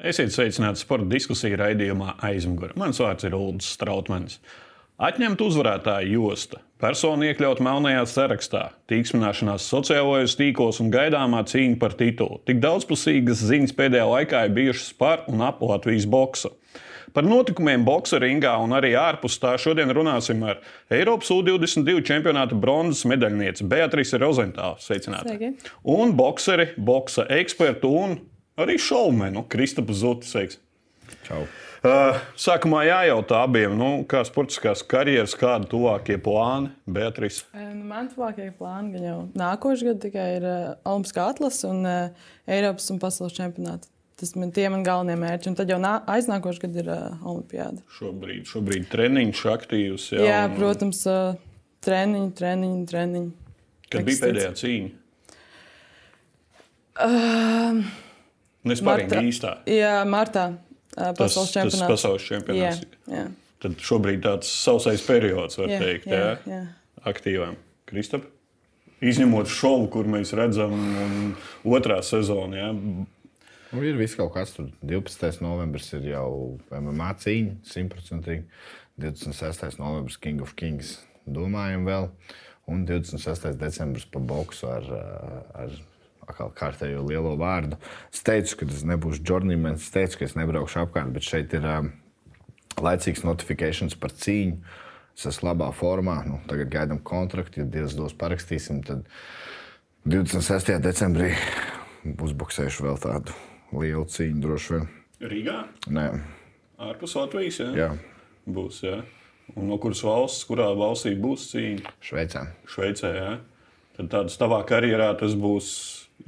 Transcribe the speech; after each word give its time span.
Esiet 0.00 0.32
sveicināti 0.32 0.80
sporta 0.80 1.04
diskusiju 1.12 1.58
raidījumā 1.60 2.14
aizmugurē. 2.24 2.72
Mans 2.80 2.96
vārds 3.02 3.26
ir 3.28 3.34
Ulrichs 3.36 3.74
Strautmans. 3.74 4.38
Atņemt 5.00 5.40
uzvarētāju 5.44 6.14
josta, 6.14 6.60
personu 6.80 7.26
iekļaut 7.28 7.60
melnajā 7.64 8.06
sarakstā, 8.08 8.62
tīksmināšanās 8.88 9.66
sociālajos 9.68 10.38
tīklos 10.40 10.80
un 10.80 10.88
gaidāmā 10.92 11.42
cīņa 11.48 11.76
par 11.80 11.96
titulu. 12.00 12.40
Tik 12.48 12.62
daudzpusīgas 12.64 13.44
ziņas 13.48 13.76
pēdējā 13.76 14.06
laikā 14.08 14.42
ir 14.48 14.56
bijušas 14.56 14.90
par 15.00 15.26
un 15.28 15.44
ap 15.44 15.60
Latvijas 15.64 16.08
boksu. 16.08 16.54
Par 17.12 17.26
notikumiem 17.28 17.84
boxa 17.84 18.20
ringā 18.22 18.56
un 18.62 18.72
arī 18.76 18.94
ārpus 18.96 19.36
tā 19.42 19.52
šodien 19.60 19.92
runāsim 19.92 20.40
ar 20.48 20.60
Eiropas 20.92 21.32
U-22 21.34 22.00
čempionāta 22.08 22.56
bronzas 22.56 23.04
medaļnieci 23.10 23.68
Beatrice 23.68 24.20
Rozentālu. 24.20 24.80
Sveicināti! 24.80 25.36
Sveiki. 25.36 25.72
Un 25.92 26.16
boxeri, 26.16 26.70
boxa 26.76 27.28
ekspertu 27.40 27.96
un 28.04 28.20
arī 28.64 28.78
šovmenu 28.80 29.44
Kristapu 29.50 29.96
Zutu. 29.96 30.28
Sveiks! 30.28 30.60
Čau. 31.26 31.44
Uh, 31.80 32.18
sākumā 32.36 32.82
jājautā 32.84 33.38
abiem, 33.46 33.72
nu, 33.78 33.86
kā 34.08 34.20
sportiskās 34.28 34.82
karjeras, 34.84 35.32
kādi 35.38 35.70
tuvākie 35.70 36.18
plāni, 36.20 36.74
Beatrice. 36.84 37.46
Eh, 37.56 37.70
Nu, 37.72 37.86
man 37.88 38.10
tuvākie 38.12 38.50
plāni 38.58 38.92
gan 38.92 39.06
jau 39.06 39.14
nākošais 39.40 39.86
gads 39.86 40.02
tikai 40.02 40.26
ir 40.36 40.44
uh, 40.44 40.74
Olimpiskā 40.84 41.30
atlase 41.32 41.64
un 41.70 41.86
uh, 41.88 42.26
Eiropas 42.44 42.90
un 42.92 43.00
pasaules 43.00 43.32
čempionāts. 43.36 43.88
Tas 44.20 44.34
man 44.36 44.52
tie 44.52 44.66
man 44.68 44.84
galvenie 44.84 45.16
mērķi. 45.16 45.48
Un 45.48 45.56
tad 45.56 45.72
jau 45.72 45.78
nā, 45.80 45.94
aiznākošais 46.12 46.60
gads 46.66 46.82
ir 46.82 46.90
uh, 46.92 47.16
Olimpiāda. 47.24 47.80
Šobrīd, 47.96 48.44
šobrīd 48.50 48.90
treniņš 48.92 49.42
aktīvs. 49.54 50.10
Jā, 50.18 50.26
jā 50.28 50.42
protams, 50.52 51.00
uh, 51.08 51.40
treniņi, 51.86 52.34
treniņi, 52.36 52.84
treniņi. 52.92 53.56
Kad 53.88 54.04
bija 54.04 54.26
pēdējā 54.26 54.52
cīņa? 54.60 54.92
Uh, 57.00 57.80
Nesparīgi 58.68 59.08
Martā. 59.08 59.22
īstā. 59.24 59.52
jā, 59.70 59.94
martā. 60.08 60.44
Tas, 60.90 61.14
pasaules 61.16 61.52
tas 61.52 61.54
čempionāts. 61.54 61.88
pasaules 61.88 62.24
Jā, 62.26 62.28
čempionāts. 62.34 62.82
jā, 63.08 63.28
Tad 63.60 63.76
šobrīd 63.84 64.22
tāds 64.24 64.48
sausais 64.50 65.02
periods, 65.04 65.56
var 65.60 65.68
jā, 65.68 65.78
teikt, 65.80 66.06
jā, 66.08 66.18
jā, 66.18 66.34
jā. 66.48 66.60
aktīvām. 67.08 67.56
Kristap? 67.88 68.24
Izņemot 69.00 69.48
šovu, 69.48 69.86
kur 69.92 70.08
mēs 70.12 70.32
redzam, 70.36 70.72
un 70.74 71.34
otrā 71.64 72.02
sezona. 72.04 72.56
Jā. 72.56 72.70
Nu, 73.70 73.82
ir 73.86 73.96
viss 73.96 74.16
kaut 74.18 74.32
kas 74.34 74.52
tur. 74.56 74.68
12. 74.84 75.40
novembris 75.44 75.92
ir 75.96 76.08
jau 76.10 76.58
MMA 76.74 77.10
cīņa, 77.22 77.54
simtprocentīgi. 77.70 78.44
26. 79.00 79.78
novembris 79.80 80.18
King 80.20 80.42
of 80.44 80.52
Kings 80.58 80.98
domājam 81.24 81.86
vēl. 81.88 82.10
Un 82.70 82.84
26. 82.88 83.54
decembris 83.60 84.04
pa 84.10 84.20
boksu 84.20 84.68
ar, 84.68 84.84
ar 85.54 85.72
atkal 86.30 86.52
kārtējo 86.56 87.02
lielo 87.06 87.34
vārdu. 87.40 87.78
Es 88.12 88.24
teicu, 88.26 88.60
ka 88.60 88.70
tas 88.70 88.84
nebūs 88.88 89.22
journeyman, 89.26 89.78
es 89.80 89.90
teicu, 89.94 90.20
ka 90.20 90.28
es 90.28 90.36
nebraukšu 90.38 90.84
apkārt, 90.84 91.12
bet 91.14 91.26
šeit 91.26 91.54
ir 91.58 91.66
um, 91.68 91.92
laicīgs 92.80 93.26
notifikācijas 93.26 93.98
par 94.00 94.14
cīņu. 94.16 94.60
Es 95.18 95.26
esmu 95.28 95.50
labā 95.50 95.68
formā, 95.76 96.20
nu, 96.24 96.38
tagad 96.48 96.70
gaidām 96.72 97.02
kontraktu. 97.04 97.60
Ja 97.60 97.68
Dievs 97.68 97.98
dos 97.98 98.14
parakstīsim, 98.16 98.80
tad 98.86 99.04
26. 100.08 100.78
decembrī 100.80 101.34
uzbuksēšu 102.08 102.86
vēl 102.86 103.00
tādu 103.02 103.36
lielu 103.76 104.06
cīņu 104.08 104.44
droši 104.46 104.76
vien. 104.76 104.92
Rīgā? 105.20 105.56
Nē, 105.92 106.06
Ārpus 106.80 107.12
Latvijas? 107.18 107.58
Jā. 107.60 107.72
jā, 107.76 107.88
Būs, 108.48 108.80
jā. 108.86 109.02
Un 109.58 109.66
no 109.68 109.76
kuras 109.82 110.00
valsts, 110.06 110.46
kurā 110.48 110.70
valstī 110.78 111.12
būs 111.18 111.50
cīņa? 111.50 111.92
Šveicē. 112.06 112.44
Šveicē, 112.70 113.10
jā. 113.12 113.32
Tad 113.98 114.08
tāds 114.14 114.38
tavā 114.40 114.62
karjerā 114.64 115.10
tas 115.20 115.34
būs, 115.36 115.68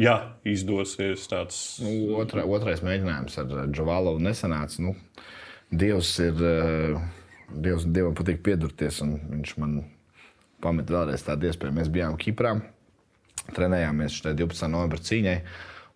ja 0.01 0.17
izdosies 0.49 1.25
tāds. 1.31 1.59
Nu, 1.83 2.15
otra, 2.21 2.45
otrais 2.49 2.85
mēģinājums 2.85 3.41
ar 3.43 3.57
Džovalovu 3.73 4.23
nesanāca. 4.23 4.85
Nu, 4.85 4.95
Dievs 5.73 6.15
ir. 6.21 6.47
eh, 6.53 7.03
Dievs, 7.53 7.85
Dievam 7.85 8.15
patīk 8.17 8.41
piedurties, 8.45 9.01
un 9.05 9.17
viņš 9.33 9.57
man 9.61 9.77
pameta 10.63 10.95
vēlreiz 10.95 11.25
tādu 11.27 11.49
iespēju. 11.49 11.75
Mēs 11.77 11.91
bijām 11.93 12.17
Kiprā, 12.21 12.55
trenējāmies 13.53 14.21
šajā 14.21 14.37
12. 14.39 14.71
novembrī 14.73 15.05
cīņai. 15.09 15.37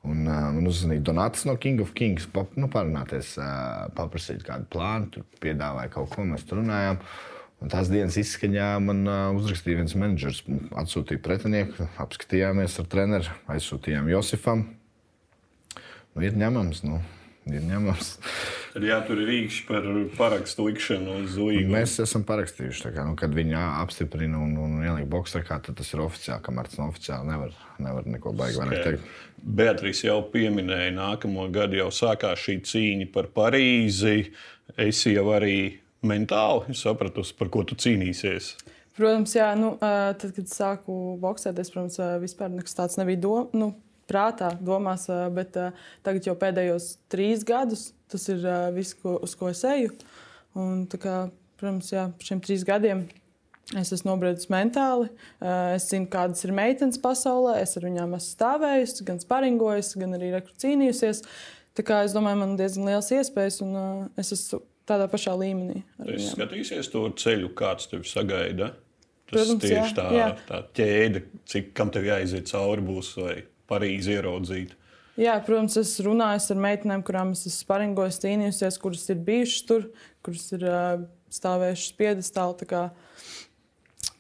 Un, 0.06 0.20
uh, 0.28 0.50
man 0.54 0.68
uzzvanīja 0.70 1.02
Donats 1.08 1.46
no 1.48 1.56
King 1.58 1.80
of 1.82 1.90
Kings, 1.96 2.28
pa, 2.30 2.44
nu, 2.60 2.68
parunāties, 2.70 3.32
uh, 3.40 3.88
paprasīt 3.96 4.44
kādu 4.46 4.68
plānu, 4.70 5.24
piedāvāja 5.42 5.90
kaut 5.96 6.12
ko, 6.12 6.26
mēs 6.28 6.44
tur 6.46 6.60
runājām. 6.60 7.00
Un 7.64 7.72
tās 7.72 7.88
dienas 7.88 8.18
izskaņā 8.20 8.68
man 8.84 9.06
uh, 9.08 9.20
uzrakstīja 9.38 9.80
viens 9.80 9.94
menedžers, 9.96 10.42
atsūtīja 10.76 11.22
pretinieku, 11.24 11.86
apskatījāmies 12.02 12.76
ar 12.82 12.88
treneru, 12.92 13.36
aizsūtījām 13.52 14.10
Josifam. 14.12 14.66
Nu, 16.16 16.24
ir 16.24 16.36
ņemams, 16.36 16.82
nu, 16.84 16.98
ir 17.48 17.64
ņemams. 17.64 18.10
Tad 18.74 18.84
jātur 18.84 19.22
ir 19.22 19.30
rīkšķi 19.30 19.64
par 19.70 19.88
parakstu 20.18 20.66
likšanu 20.66 21.14
uz 21.22 21.38
līgumu. 21.40 21.72
Mēs 21.78 21.94
esam 22.04 22.26
parakstījuši, 22.28 22.90
kā, 22.92 23.06
nu, 23.08 23.16
kad 23.16 23.32
viņi 23.36 23.56
apstiprina 23.56 24.40
un, 24.44 24.52
un 24.60 24.84
ieliek 24.84 25.08
boxā, 25.12 25.40
tad 25.48 25.72
tas 25.78 25.94
ir 25.96 26.04
oficiāli. 26.04 26.44
Kamēr 26.44 26.68
tas 26.68 26.80
nav 26.82 26.92
oficiāli, 26.92 27.30
nevar, 27.30 27.56
nevar 27.80 28.12
neko 28.12 28.34
baigi 28.36 28.60
vairāk 28.60 28.84
teikt. 28.84 29.08
Beatrice 29.40 30.10
jau 30.10 30.18
pieminēja, 30.32 30.92
nākamo 30.96 31.48
gadu 31.56 31.80
jau 31.80 31.88
sākās 31.88 32.44
šī 32.44 32.60
cīņa 32.68 33.08
par 33.16 33.32
Parīzi. 33.32 34.30
Es 34.76 35.00
jau 35.08 35.30
arī 35.32 35.56
mentāli 36.04 36.76
sapratu, 36.76 37.24
par 37.38 37.50
ko 37.52 37.64
tu 37.64 37.78
cīnīsies. 37.78 38.54
Protams, 38.96 39.34
jā, 39.36 39.50
nu, 39.58 39.74
tad, 39.80 40.30
kad 40.36 40.48
sāku 40.48 41.16
boxēties, 41.20 41.72
protams, 41.72 41.98
ā, 42.00 42.14
vispār 42.22 42.52
nekas 42.52 42.76
tāds 42.76 42.96
nebija 43.00 43.20
dom, 43.26 43.50
nu, 43.56 43.72
prātā, 44.08 44.52
domās, 44.62 45.08
bet 45.34 45.56
tagad 46.06 46.28
jau 46.28 46.36
pēdējos 46.38 46.94
trīs 47.12 47.44
gadus 47.44 47.90
tas 48.10 48.28
ir 48.30 48.42
viss, 48.74 48.94
ko, 48.94 49.16
uz 49.22 49.34
ko 49.38 49.50
es 49.50 49.62
eju. 49.66 49.92
Un, 50.56 50.84
kā, 50.86 51.26
protams, 51.60 51.90
jā, 51.92 52.08
šiem 52.22 52.42
trīs 52.44 52.64
gadiem 52.66 53.04
es 53.76 53.90
esmu 53.92 54.12
nobriedis 54.12 54.46
mentāli. 54.52 55.10
Es 55.74 55.88
zinu, 55.90 56.08
kādas 56.12 56.44
ir 56.46 56.54
meitenes 56.56 57.00
pasaulē. 57.02 57.58
Es 57.64 57.74
ar 57.78 57.88
viņām 57.88 58.14
esmu 58.16 58.36
stāvējusi, 58.36 59.06
gan 59.08 59.20
sparingojusi, 59.22 59.98
gan 60.02 60.16
arī 60.18 60.30
cīnījusies. 60.46 61.24
Tā 61.76 61.84
kā 61.84 62.04
es 62.06 62.14
domāju, 62.16 62.40
man 62.40 62.54
ir 62.54 62.62
diezgan 62.62 62.88
liels 62.88 63.12
iespējas, 63.12 63.60
un 63.66 63.76
ā, 63.76 63.86
es 64.22 64.32
esmu 64.32 64.62
tādā 64.88 65.08
pašā 65.12 65.34
līmenī. 65.38 65.82
Es 66.06 66.32
skatīsies 66.34 66.90
to 66.92 67.04
ceļu, 67.18 67.52
kāds 67.58 67.88
tev 67.90 68.06
sagaida. 68.08 68.72
Tas 69.26 69.40
Protams, 69.42 69.62
tieši 69.64 69.74
jā, 69.74 69.86
tā, 69.96 70.06
jā. 70.14 70.26
tā 70.46 70.60
ķēde, 70.78 71.22
cik 71.50 71.72
kam 71.74 71.90
tev 71.94 72.06
jāiziet 72.06 72.46
cauri, 72.52 72.84
būs 72.86 73.14
vai 73.18 73.36
Parīzi 73.66 74.14
ieraudzīt. 74.14 74.76
Jā, 75.18 75.32
protams, 75.42 75.74
es 75.80 75.96
runāju 76.04 76.44
ar 76.54 76.60
meitenēm, 76.62 77.02
kurām 77.02 77.32
es 77.34 77.42
esmu 77.48 77.56
sparingojis, 77.64 78.20
cīnījusies, 78.22 78.76
kuras 78.78 79.02
ir 79.10 79.18
bijušas 79.26 79.64
tur, 79.66 79.88
kuras 80.22 80.44
ir 80.54 80.66
uh, 80.68 81.02
stāvējušas 81.34 81.96
piedestālā. 81.98 82.68
kā, 82.70 82.84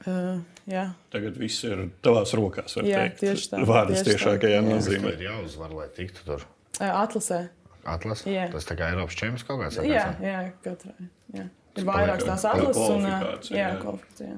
Uh, 0.06 0.36
jā, 0.70 0.84
Tagad 1.10 1.34
viss 1.40 1.64
ir 1.66 1.80
tavās 2.04 2.30
rokās. 2.38 2.76
Jā, 2.78 3.08
teikt. 3.08 3.16
tieši 3.24 3.48
tā, 3.50 3.62
Vārdas 3.66 4.04
tieši 4.04 4.12
tiešākajā 4.12 4.60
Jā. 4.60 4.62
nozīmē. 4.62 5.14
Ir 5.16 5.24
jāuzvar, 5.24 5.72
lai 5.74 5.86
tiktu 5.96 6.22
tur. 6.22 6.44
atlasē. 6.78 7.40
Atlases. 7.86 8.26
Jā. 8.30 8.48
Tas 8.52 8.66
tā 8.68 8.76
kā 8.78 8.90
Eiropas 8.92 9.16
čempions 9.18 9.46
kaut 9.46 9.62
kāds. 9.62 9.78
Jā, 9.86 10.08
jā, 10.22 10.42
katrai. 10.64 11.08
Jā. 11.36 11.46
Ir 11.76 11.86
vairākas 11.86 12.26
tās 12.26 12.44
atlases 12.48 12.92
un 12.94 13.06
jā, 13.06 13.16
jā. 13.52 13.70
kvalifikācijā. 13.82 14.36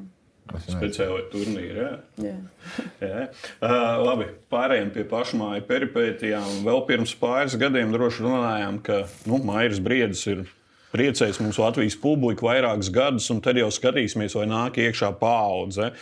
Speciāli 0.64 1.24
turnīri. 1.28 1.76
Jā. 1.76 1.88
Jā. 2.24 2.36
Jā. 3.04 3.24
Uh, 3.60 3.98
labi, 4.00 4.30
pārējiem 4.52 4.92
pie 4.94 5.04
pašmāju 5.10 5.66
peripētijām. 5.68 6.62
Vēl 6.64 6.80
pirms 6.88 7.12
pāris 7.20 7.56
gadiem 7.60 7.92
droši 7.92 8.24
runājām, 8.24 8.78
ka 8.84 9.02
nu, 9.28 9.42
Mairis 9.44 9.82
Briedis 9.84 10.24
ir 10.30 10.46
priecējis 10.94 11.42
mums 11.44 11.60
Latvijas 11.60 11.98
publiku 12.00 12.48
vairākus 12.48 12.88
gadus, 12.94 13.28
un 13.34 13.42
tad 13.44 13.60
jau 13.60 13.68
skatīsimies, 13.72 14.36
vai 14.38 14.48
nāk 14.48 14.80
iekšā 14.80 15.12
paudze. 15.20 15.92
Un 15.92 15.96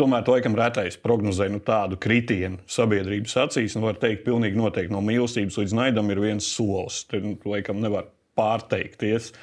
Tomēr 0.00 0.22
to 0.24 0.32
laikam 0.32 0.54
retais 0.56 0.96
prognozē 0.96 1.50
nu, 1.52 1.58
tādu 1.60 1.98
kritienu 2.00 2.62
sabiedrības 2.70 3.34
acīs. 3.42 3.74
Nu, 3.76 3.84
var 3.84 3.98
teikt, 4.00 4.22
pilnīgi 4.24 4.56
noteikti 4.56 4.94
no 4.94 5.02
mīlestības 5.04 5.58
līdz 5.60 5.74
naidam 5.76 6.08
ir 6.08 6.22
viens 6.22 6.46
solis. 6.48 7.02
Tur 7.10 7.20
nu, 7.26 7.34
laikam 7.52 7.82
nevar 7.82 8.08
pārteikties. 8.38 9.34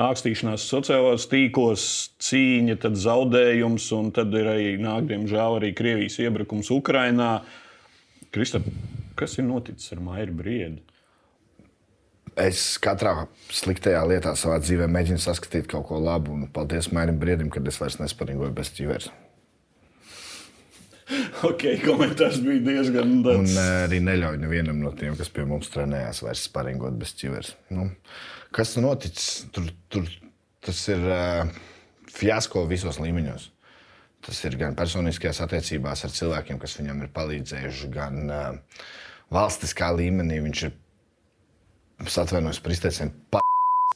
Ākstīšanās 0.00 0.64
sociālajos 0.70 1.26
tīklos, 1.28 1.84
cīņa, 2.22 2.78
tad 2.86 2.96
zaudējums, 3.02 3.90
un 3.98 4.12
tad 4.16 4.32
ir 4.38 4.48
arī 4.48 4.72
nāk, 4.80 5.10
diemžēl, 5.10 5.58
arī 5.58 5.72
Krievijas 5.76 6.16
iebrukums 6.22 6.72
Ukrajinā. 6.72 7.32
Kristap, 8.32 8.64
kas 9.18 9.36
ir 9.36 9.48
noticis 9.50 9.92
ar 9.92 10.00
Mairu 10.08 10.40
Briedu? 10.40 10.80
Es 12.38 12.78
katrā 12.80 13.26
sliktajā 13.52 14.00
lietā 14.08 14.36
savā 14.38 14.60
dzīvē 14.62 14.88
mēģinu 14.88 15.20
saskatīt 15.20 15.68
kaut 15.68 15.90
ko 15.90 16.00
labu. 16.00 16.32
Un 16.32 16.48
paldies 16.54 16.92
Mairim 16.94 17.18
Briedim, 17.20 17.52
kad 17.52 17.66
es 17.68 17.82
vairs 17.82 18.00
nesparingoju 18.00 18.54
bez 18.54 18.70
ķīveres. 18.78 19.10
Ok, 21.48 21.62
komentārs 21.84 22.40
bija 22.44 22.60
diezgan 22.66 23.12
Un 23.18 23.22
tāds. 23.24 23.54
eh, 23.56 23.84
arī 23.86 24.00
neļauju 24.04 24.40
nevienam 24.42 24.80
no 24.82 24.90
tiem, 24.96 25.16
kas 25.16 25.30
pie 25.32 25.46
mums 25.48 25.70
trenējās, 25.72 26.22
vairs 26.26 26.42
sparingot 26.48 26.98
bez 27.00 27.14
ķīveres. 27.16 27.54
Nu, 27.72 27.88
kas 28.54 28.74
tur 28.74 28.84
noticis? 28.84 29.46
Tur, 29.54 29.70
tur, 29.88 30.08
tas 30.64 30.82
ir 30.92 31.06
uh, 31.08 31.48
fiasko 32.12 32.66
visos 32.68 33.00
līmeņos. 33.00 33.48
Tas 34.28 34.40
ir 34.44 34.56
gan 34.60 34.74
personiskajās 34.76 35.40
attiecībās 35.46 36.04
ar 36.04 36.12
cilvēkiem, 36.12 36.58
kas 36.60 36.76
viņam 36.80 37.04
ir 37.06 37.12
palīdzējuši, 37.16 37.90
gan 37.94 38.18
uh, 38.26 38.86
valstiskā 39.32 39.92
līmenī. 39.96 40.40
Viņš 40.44 40.64
ir 40.68 40.74
es 42.04 42.18
atvainojos 42.20 42.60
par 42.64 42.74
izteicienu. 42.74 43.14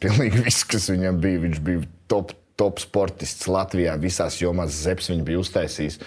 Pilnīgi 0.02 0.46
viss, 0.46 0.64
kas 0.66 0.88
viņam 0.90 1.18
bija. 1.22 1.42
Viņš 1.44 1.60
bija 1.66 1.84
top, 2.10 2.32
top 2.58 2.80
sportists 2.82 3.50
Latvijā, 3.50 3.98
visās 4.02 4.40
jomās 4.40 4.80
zeps 4.86 5.10
viņa 5.12 5.26
bija 5.28 5.42
uztaisījis. 5.42 5.98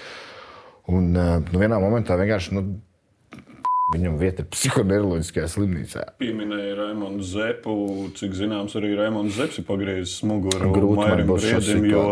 Un 0.92 1.16
uh, 1.18 1.38
nu, 1.42 1.62
vienā 1.62 1.80
momentā 1.82 2.18
vienkārši. 2.20 2.58
Nu, 2.58 2.66
Viņam 3.94 4.16
vieta 4.18 4.42
ir 4.42 4.50
psihoneiroloģiskajā 4.50 5.46
slimnīcā. 5.54 6.08
Pieminēja 6.22 6.74
Raimonu 6.80 7.22
Zepu. 7.26 7.76
Cik 8.18 8.34
zināms, 8.38 8.74
arī 8.80 8.96
Raimons 8.98 9.38
Zeps 9.38 9.62
ir 9.62 9.68
pagriezis 9.68 10.24
muguru 10.26 10.96
Mairim 10.98 11.30
Briedim, 11.30 11.86
jo 11.92 12.06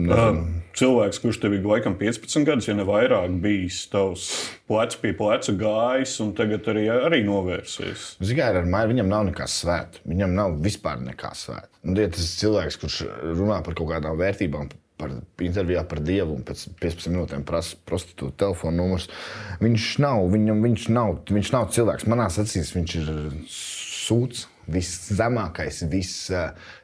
Nezinu. 0.00 0.16
uh, 0.16 0.38
cilvēks, 0.78 1.20
kurš 1.20 1.42
tev 1.42 1.56
ir 1.58 1.66
laikam 1.68 1.98
15 2.00 2.46
gadus, 2.48 2.68
ja 2.70 2.76
ne 2.78 2.86
vairāk, 2.88 3.34
bijis 3.44 3.82
tavs 3.92 4.24
plecs 4.70 4.96
pie 5.02 5.12
pleca 5.18 5.52
gājis 5.60 6.14
un 6.24 6.32
tagad 6.38 6.70
arī, 6.72 6.86
arī 6.94 7.20
novērsies. 7.28 8.14
Zinām, 8.24 8.62
ar 8.62 8.70
Maiju 8.72 8.94
viņam 8.94 9.12
nav 9.12 9.26
nekā 9.28 9.48
svēta. 9.52 10.00
Viņam 10.08 10.32
nav 10.38 10.56
vispār 10.64 11.02
nekā 11.04 11.34
svēta. 11.36 11.68
Un, 11.84 11.98
ja 12.00 12.08
tas 12.08 12.24
ir 12.24 12.40
cilvēks, 12.40 12.80
kurš 12.80 13.02
runā 13.36 13.60
par 13.66 13.76
kaut 13.76 13.92
kādām 13.92 14.16
vērtībām, 14.20 14.72
par 15.00 15.14
intervijā 15.42 15.82
par 15.88 16.02
dievu, 16.04 16.36
un 16.38 16.44
pēc 16.46 16.66
15 16.82 17.10
minūtēm 17.12 17.46
prasa 17.48 17.78
prostitūta 17.88 18.44
telefona 18.44 18.78
numurs, 18.82 19.08
viņš 19.62 19.88
nav, 20.04 20.26
viņam, 20.32 20.62
viņš 20.68 20.86
nav, 20.94 21.16
viņš 21.32 21.54
nav 21.54 21.70
cilvēks. 21.74 22.06
Manā 22.10 22.28
acīs 22.30 22.74
viņš 22.76 22.94
ir 23.00 23.10
sūds, 23.50 24.46
viszemākais, 24.70 25.82
viss, 25.90 26.30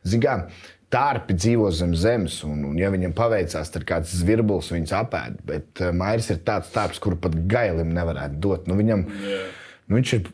zinām. 0.07 0.49
Tārpi 0.89 1.35
dzīvo 1.37 1.69
zem 1.77 1.93
zemes, 2.01 2.39
un, 2.49 2.63
un 2.71 2.77
ja 2.81 2.89
viņam 2.89 3.13
paveicās, 3.17 3.69
tad 3.75 3.85
kāds 3.89 4.15
zvirbulis 4.23 4.71
viņus 4.73 4.95
apēd. 4.97 5.35
Bet 5.45 5.83
uh, 5.85 5.91
Mairis 5.93 6.31
ir 6.33 6.41
tāds 6.47 6.71
tārps, 6.73 7.01
kuru 7.05 7.19
pat 7.21 7.37
gailim 7.51 7.93
nevarētu 7.93 8.41
dot. 8.41 8.71
Nu, 8.71 8.77
viņam, 8.79 9.05
Jā. 9.05 9.43
nu, 9.85 9.99
viņš 9.99 10.15
ir 10.17 10.31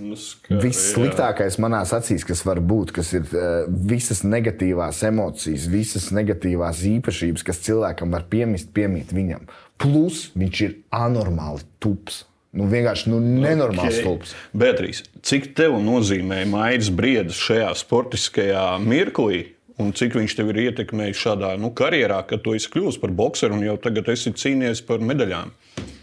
Nu, 0.00 0.16
ska- 0.16 0.56
Viss 0.62 0.94
sliktākais 0.94 1.58
manā 1.60 1.82
acīs, 1.84 2.24
kas 2.24 2.40
var 2.46 2.62
būt, 2.64 2.94
kas 2.96 3.12
ir 3.16 3.26
uh, 3.36 3.68
visas 3.68 4.22
negatīvās 4.24 5.02
emocijas, 5.10 5.68
visas 5.68 6.08
negatīvās 6.16 6.80
īpašības, 6.88 7.44
kas 7.44 7.60
cilvēkam 7.66 8.16
var 8.16 8.24
piemist, 8.32 8.72
piemīt 8.76 9.12
viņam. 9.12 9.44
Plus 9.80 10.30
viņš 10.38 10.64
ir 10.64 10.76
anormāli 10.94 11.66
tups. 11.84 12.24
Nu, 12.56 12.66
vienkārši 12.66 13.12
nu, 13.12 13.20
nenormāls 13.22 14.00
okay. 14.00 14.06
tups. 14.08 14.34
Beatrīs, 14.56 15.04
cik 15.22 15.52
tev 15.54 15.76
nozīmē 15.84 16.42
Mairis 16.50 16.90
Briedis 16.90 17.38
šajā 17.38 17.70
sportiskajā 17.78 18.64
mirklī? 18.82 19.44
Un 19.80 19.94
cik 19.96 20.18
viņš 20.18 20.34
tev 20.36 20.50
ir 20.52 20.64
ietekmējis 20.66 21.20
šādā 21.22 21.54
nu, 21.60 21.70
karjerā, 21.76 22.18
kad 22.28 22.42
tu 22.44 22.52
esi 22.56 22.68
kļuvis 22.72 22.98
par 23.00 23.14
boxeru 23.16 23.56
un 23.56 23.62
jau 23.64 23.76
tagad 23.80 24.10
esi 24.12 24.32
cīnījies 24.36 24.82
par 24.88 25.00
medaļām? 25.04 25.54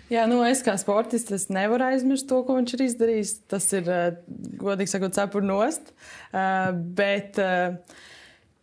Jā, 0.08 0.24
nu 0.24 0.40
es 0.48 0.62
kā 0.64 0.72
sportists 0.80 1.50
nevaru 1.52 1.84
aizmirst 1.90 2.30
to, 2.30 2.40
ko 2.48 2.56
viņš 2.56 2.74
ir 2.78 2.84
izdarījis. 2.86 3.32
Tas 3.52 3.66
ir, 3.76 3.90
eh, 3.92 4.20
godīgi 4.62 4.94
sakot, 4.94 5.16
cepur 5.16 5.44
nost. 5.44 5.92
Eh, 6.32 6.72
Bet 6.72 7.40
eh, 7.40 7.76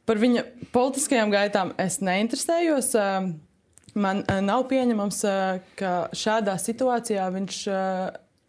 par 0.06 0.16
viņa 0.16 0.44
politiskajām 0.72 1.32
gaitām 1.32 1.74
es 1.78 2.00
neinteresējos. 2.00 2.94
Man 3.94 4.24
nav 4.26 4.64
pieņemams, 4.68 5.20
ka 5.78 5.90
šādā 6.10 6.56
situācijā 6.58 7.28
viņš 7.30 7.58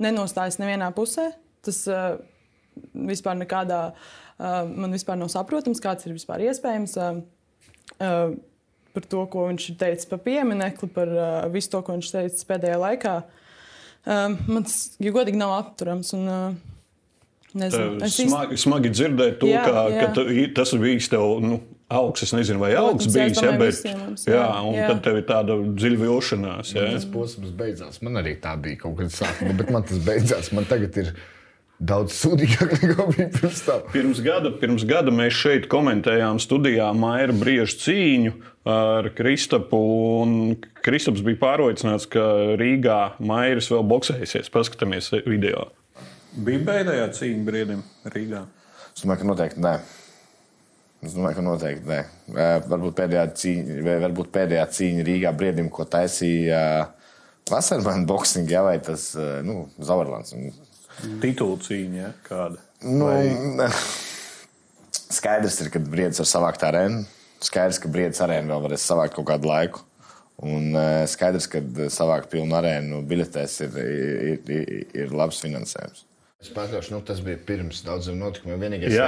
nenostājas 0.01 0.57
nevienā 0.57 0.89
pusē. 0.95 1.27
Tas 1.61 1.83
vispār 2.95 3.37
nekādā, 3.37 3.93
man 4.39 4.91
vispār 4.91 5.19
nav 5.21 5.29
saprotams, 5.29 5.79
kāds 5.79 6.07
ir 6.07 6.17
vispār 6.17 6.41
iespējams. 6.49 6.97
Par 8.95 9.07
to, 9.11 9.25
ko 9.31 9.47
viņš 9.49 9.67
ir 9.71 9.79
teicis 9.81 10.09
par 10.09 10.21
pieminiekli, 10.25 10.89
par 10.95 11.11
uh, 11.11 11.33
visu 11.53 11.73
to, 11.75 11.83
ko 11.85 11.97
viņš 11.97 12.13
teica 12.15 12.47
pēdējā 12.53 12.79
laikā. 12.81 13.15
Um, 14.05 14.39
man 14.47 14.65
tas, 14.67 14.79
ja 15.01 15.13
godīgi, 15.13 15.39
nav 15.41 15.55
apturams. 15.59 16.11
Un, 16.17 16.25
uh, 16.29 16.75
nezinu, 17.57 18.01
es 18.05 18.17
īsti- 18.17 18.29
smagi, 18.31 18.59
smagi 18.61 18.91
dzirdēt 18.93 19.39
to, 19.41 19.49
Jā, 19.49 19.63
ka, 19.65 19.85
jā. 19.93 20.03
ka 20.03 20.11
tu, 20.17 20.27
tas 20.57 20.75
ir 20.75 20.83
bijis 20.83 21.09
tev. 21.11 21.39
Nu, 21.43 21.61
Augs, 21.85 22.23
es 22.25 22.31
nezinu, 22.33 22.57
vai 22.57 22.71
augs 22.73 23.05
Protams, 23.05 23.13
jā, 23.13 23.25
es 23.29 23.29
bijis, 23.29 23.37
ja, 23.37 23.49
domāju, 23.51 23.59
bet, 23.61 23.97
mums, 23.99 24.23
jā, 24.25 24.37
jā, 24.39 24.45
un 24.65 24.73
jā. 24.73 24.85
tad 24.89 25.01
tev 25.05 25.17
ir 25.19 25.25
tāda 25.29 25.57
dziļa 25.77 25.99
vilšanās. 26.01 26.71
Jā. 26.73 26.85
Tas 26.95 27.05
posms 27.13 27.51
beidzās. 27.59 27.99
Man 28.01 28.17
arī 28.23 28.33
tā 28.41 28.55
bija 28.57 28.79
kaut 28.81 28.95
kad 28.97 29.13
sākumā, 29.13 29.53
bet 29.59 29.69
man 29.75 29.85
tas 29.85 29.99
beidzās. 30.01 30.49
Man 30.57 30.65
tagad 30.65 30.97
ir 30.97 31.11
daudz 31.79 32.15
sūdīgāk 32.15 32.75
nekā 32.81 33.07
bija 33.11 33.27
pirms 33.35 33.61
tam. 33.65 33.81
Pirms 33.93 34.21
gada, 34.23 34.51
pirms 34.61 34.85
gada 34.87 35.13
mēs 35.13 35.35
šeit 35.37 35.67
komentējām 35.71 36.39
studijā 36.43 36.91
Maija 36.95 37.35
Brieža 37.35 37.79
cīņu 37.85 38.35
ar 38.71 39.09
Kristapu. 39.17 39.81
un 40.23 40.55
Kristaps 40.85 41.23
bija 41.25 41.41
pārliecināts, 41.41 42.07
ka 42.09 42.23
Rīgā 42.59 43.17
Mairis 43.19 43.69
vēl 43.73 43.85
boxēsies. 43.91 44.51
Paskatāmies 44.53 45.11
video. 45.25 45.69
Bija 46.35 46.63
pēdējā 46.67 47.11
cīņa 47.19 47.45
Briedim 47.47 47.85
Rīgā. 48.11 48.45
Es 48.95 49.03
domāju, 49.03 49.23
ka 49.23 49.29
noteikti 49.31 49.63
nē. 49.63 49.77
Es 51.05 51.13
domāju, 51.13 51.37
ka 51.37 51.45
noteikti 51.45 51.89
nē. 51.91 52.01
Varbūt 52.65 52.95
pēdējā 52.97 53.25
cīņa, 53.41 53.81
varbūt 54.07 54.31
pēdējā 54.33 54.67
cīņa 54.77 55.07
Rīgā 55.09 55.33
briedim, 55.37 55.69
ko 55.73 55.85
taisīja 55.87 56.61
Vasarmāna 57.45 58.07
boxing, 58.09 58.49
jā, 58.49 58.63
vai 58.65 58.79
tas 58.81 59.11
eh, 59.19 59.41
nu, 59.45 59.67
Zauerlands. 59.77 60.33
Titula 61.23 61.57
cīņa, 61.61 61.97
ja? 61.99 62.11
kāda? 62.25 62.61
Nu, 62.85 63.09
skaidrs 65.17 65.59
ir, 65.63 65.71
ka 65.73 65.81
briedis 65.83 66.21
var 66.23 66.29
savākt 66.29 66.65
arēnu. 66.67 67.03
Skaidrs, 67.45 67.81
ka 67.83 67.91
briedis 67.91 68.21
arēnu 68.23 68.53
vēl 68.53 68.65
varēs 68.65 68.87
savākt 68.87 69.15
kaut 69.17 69.27
kādu 69.29 69.51
laiku. 69.51 69.83
Un 70.45 70.75
eh, 70.75 71.03
skaidrs, 71.07 71.47
ka 71.51 71.61
savākt 71.93 72.31
pilnu 72.33 72.57
arēnu 72.57 73.03
biļetēs 73.07 73.61
ir, 73.67 73.79
ir, 73.79 74.51
ir, 74.51 74.85
ir 75.05 75.15
labs 75.15 75.39
finansējums. 75.43 76.03
Es 76.45 76.51
pats 76.53 76.91
nu, 76.93 76.99
tas 77.01 77.17
bija 77.25 77.39
pirms 77.41 77.79
daudziem 77.81 78.19
notikumiem. 78.21 78.59
Vienīgais, 78.61 78.93
Jā, 78.93 79.05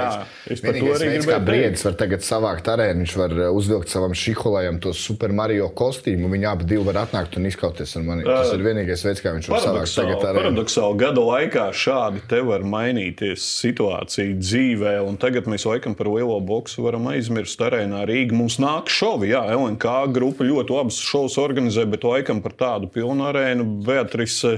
to 0.48 0.56
vienīgais 0.64 1.02
veids, 1.04 1.12
gribēju 1.22 1.26
kā 1.30 1.36
briedis 1.46 1.84
var 1.86 1.94
tagad 2.00 2.24
savākt 2.26 2.70
arēnu. 2.72 3.04
Viņš 3.04 3.12
var 3.20 3.34
eh, 3.36 3.50
uzvilkt 3.54 3.92
savam 3.92 4.14
šiholajam 4.18 4.80
to 4.82 4.90
Super 4.96 5.30
Mario 5.36 5.68
kostīmu. 5.78 6.26
Viņi 6.32 6.48
abi 6.50 6.66
divi 6.72 6.82
var 6.88 6.98
atnākt 7.04 7.38
un 7.38 7.46
izkauties 7.46 7.94
ar 7.94 8.06
mani. 8.08 8.26
Tas 8.26 8.50
ir 8.56 8.64
vienīgais 8.66 9.04
veids, 9.06 9.22
kā 9.22 9.34
viņš 9.36 9.50
var 9.52 9.62
savākt 9.68 9.94
tagad 9.94 10.16
arēnu. 10.18 10.40
paradoxāli 10.40 10.98
gada 11.04 11.26
laikā 11.28 11.68
šādi 11.84 12.24
te 12.32 12.42
var 12.48 12.66
mainīties 12.74 13.46
situācija 13.60 14.34
dzīvē, 14.40 14.96
un 15.06 15.20
tagad 15.22 15.46
mēs 15.50 15.68
laikam 15.68 15.94
par 15.98 16.10
lielo 16.10 16.40
boksu 16.42 16.82
varam 16.88 17.06
aizmirst 17.12 17.62
arēnā 17.68 18.02
Rīgā. 18.10 18.34
Mums 18.40 18.58
nāk 18.62 18.90
šovi, 18.90 19.30
jā, 19.30 19.44
LNK 19.54 19.94
grupa 20.18 20.48
ļoti 20.48 20.74
labus 20.74 20.98
šovus 21.06 21.38
organizē, 21.38 21.86
bet 21.86 22.02
laikam 22.08 22.42
par 22.42 22.58
tādu 22.58 22.90
pilnu 22.90 23.30
arēnu 23.30 23.68
Beatrice, 23.86 24.56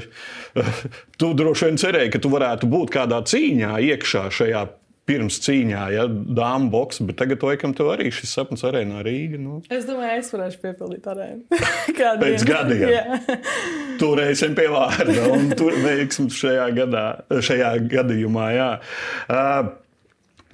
tu 1.20 1.30
droši 1.36 1.68
vien 1.70 1.80
cerēji, 1.80 2.10
ka 2.16 2.20
tu 2.24 2.30
varētu 2.32 2.68
būt 2.72 2.92
kādā 2.98 3.22
cīņā 3.28 3.76
iekšā 3.92 4.26
šajā. 4.40 4.66
Pirms 5.10 5.40
cīņā, 5.42 5.78
ja 5.90 6.02
dāmas 6.06 6.70
boxe, 6.70 7.02
bet 7.08 7.16
tagad, 7.18 7.42
laikam, 7.42 7.72
tev 7.74 7.88
arī 7.90 8.12
šis 8.14 8.30
sapnis 8.36 8.60
arēnā 8.68 9.00
Rīgā. 9.02 9.40
Nu, 9.42 9.56
Es 9.72 9.82
domāju, 9.88 10.20
es 10.20 10.28
varēšu 10.30 10.60
piepildīt 10.62 11.08
arēnu. 11.10 11.58
Kādu 11.98 12.20
Pēc 12.22 12.44
gadiem. 12.46 12.84
Jā. 12.92 13.18
turēsim 14.02 14.54
pie 14.54 14.68
vārda 14.70 15.24
un 15.32 15.50
tur 15.58 15.74
veiksmi 15.82 16.28
šajā, 16.30 16.68
gadā, 16.76 17.04
šajā 17.42 17.72
gadījumā. 17.90 18.46
Jā. 18.54 18.68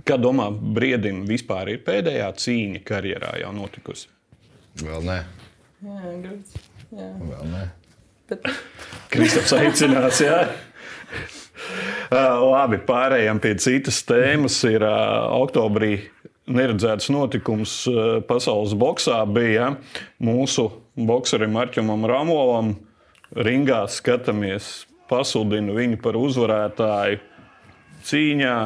Kā 0.07 0.17
domā, 0.23 0.49
Briedim 0.79 1.25
vispār 1.29 1.75
ir 1.75 1.83
pēdējā 1.85 2.31
cīņa 2.41 2.81
karjerā 2.87 3.35
jau 3.43 3.53
notikusi? 3.59 4.09
Vēl 4.87 5.05
nē, 5.11 5.19
Jā, 5.85 6.17
grūts. 6.25 6.57
Jā. 6.97 7.11
vēl 7.21 7.45
nē. 7.53 7.67
Bet, 8.30 8.47
Kristaps 9.12 9.52
aicinās, 9.54 10.21
jā. 10.25 10.40
Labi, 12.52 12.78
pārējām 12.87 13.40
pie 13.42 13.54
citas 13.62 14.02
tēmas. 14.06 14.59
Ir 14.68 14.85
oktobrī 14.87 15.92
neredzēts 16.47 17.11
notikums 17.11 17.78
pasaules 18.28 18.75
boxā. 18.78 19.23
Bija 19.30 19.54
ja? 19.54 19.71
mūsu 20.23 20.68
bokserim 20.97 21.56
Arčumam 21.59 22.06
Ramovam. 22.06 22.76
Ringā 23.37 23.83
skatāmies, 23.90 24.87
pasludina 25.11 25.75
viņu 25.75 25.99
par 25.99 26.14
uzvarētāju 26.18 27.18
cīņā 28.06 28.59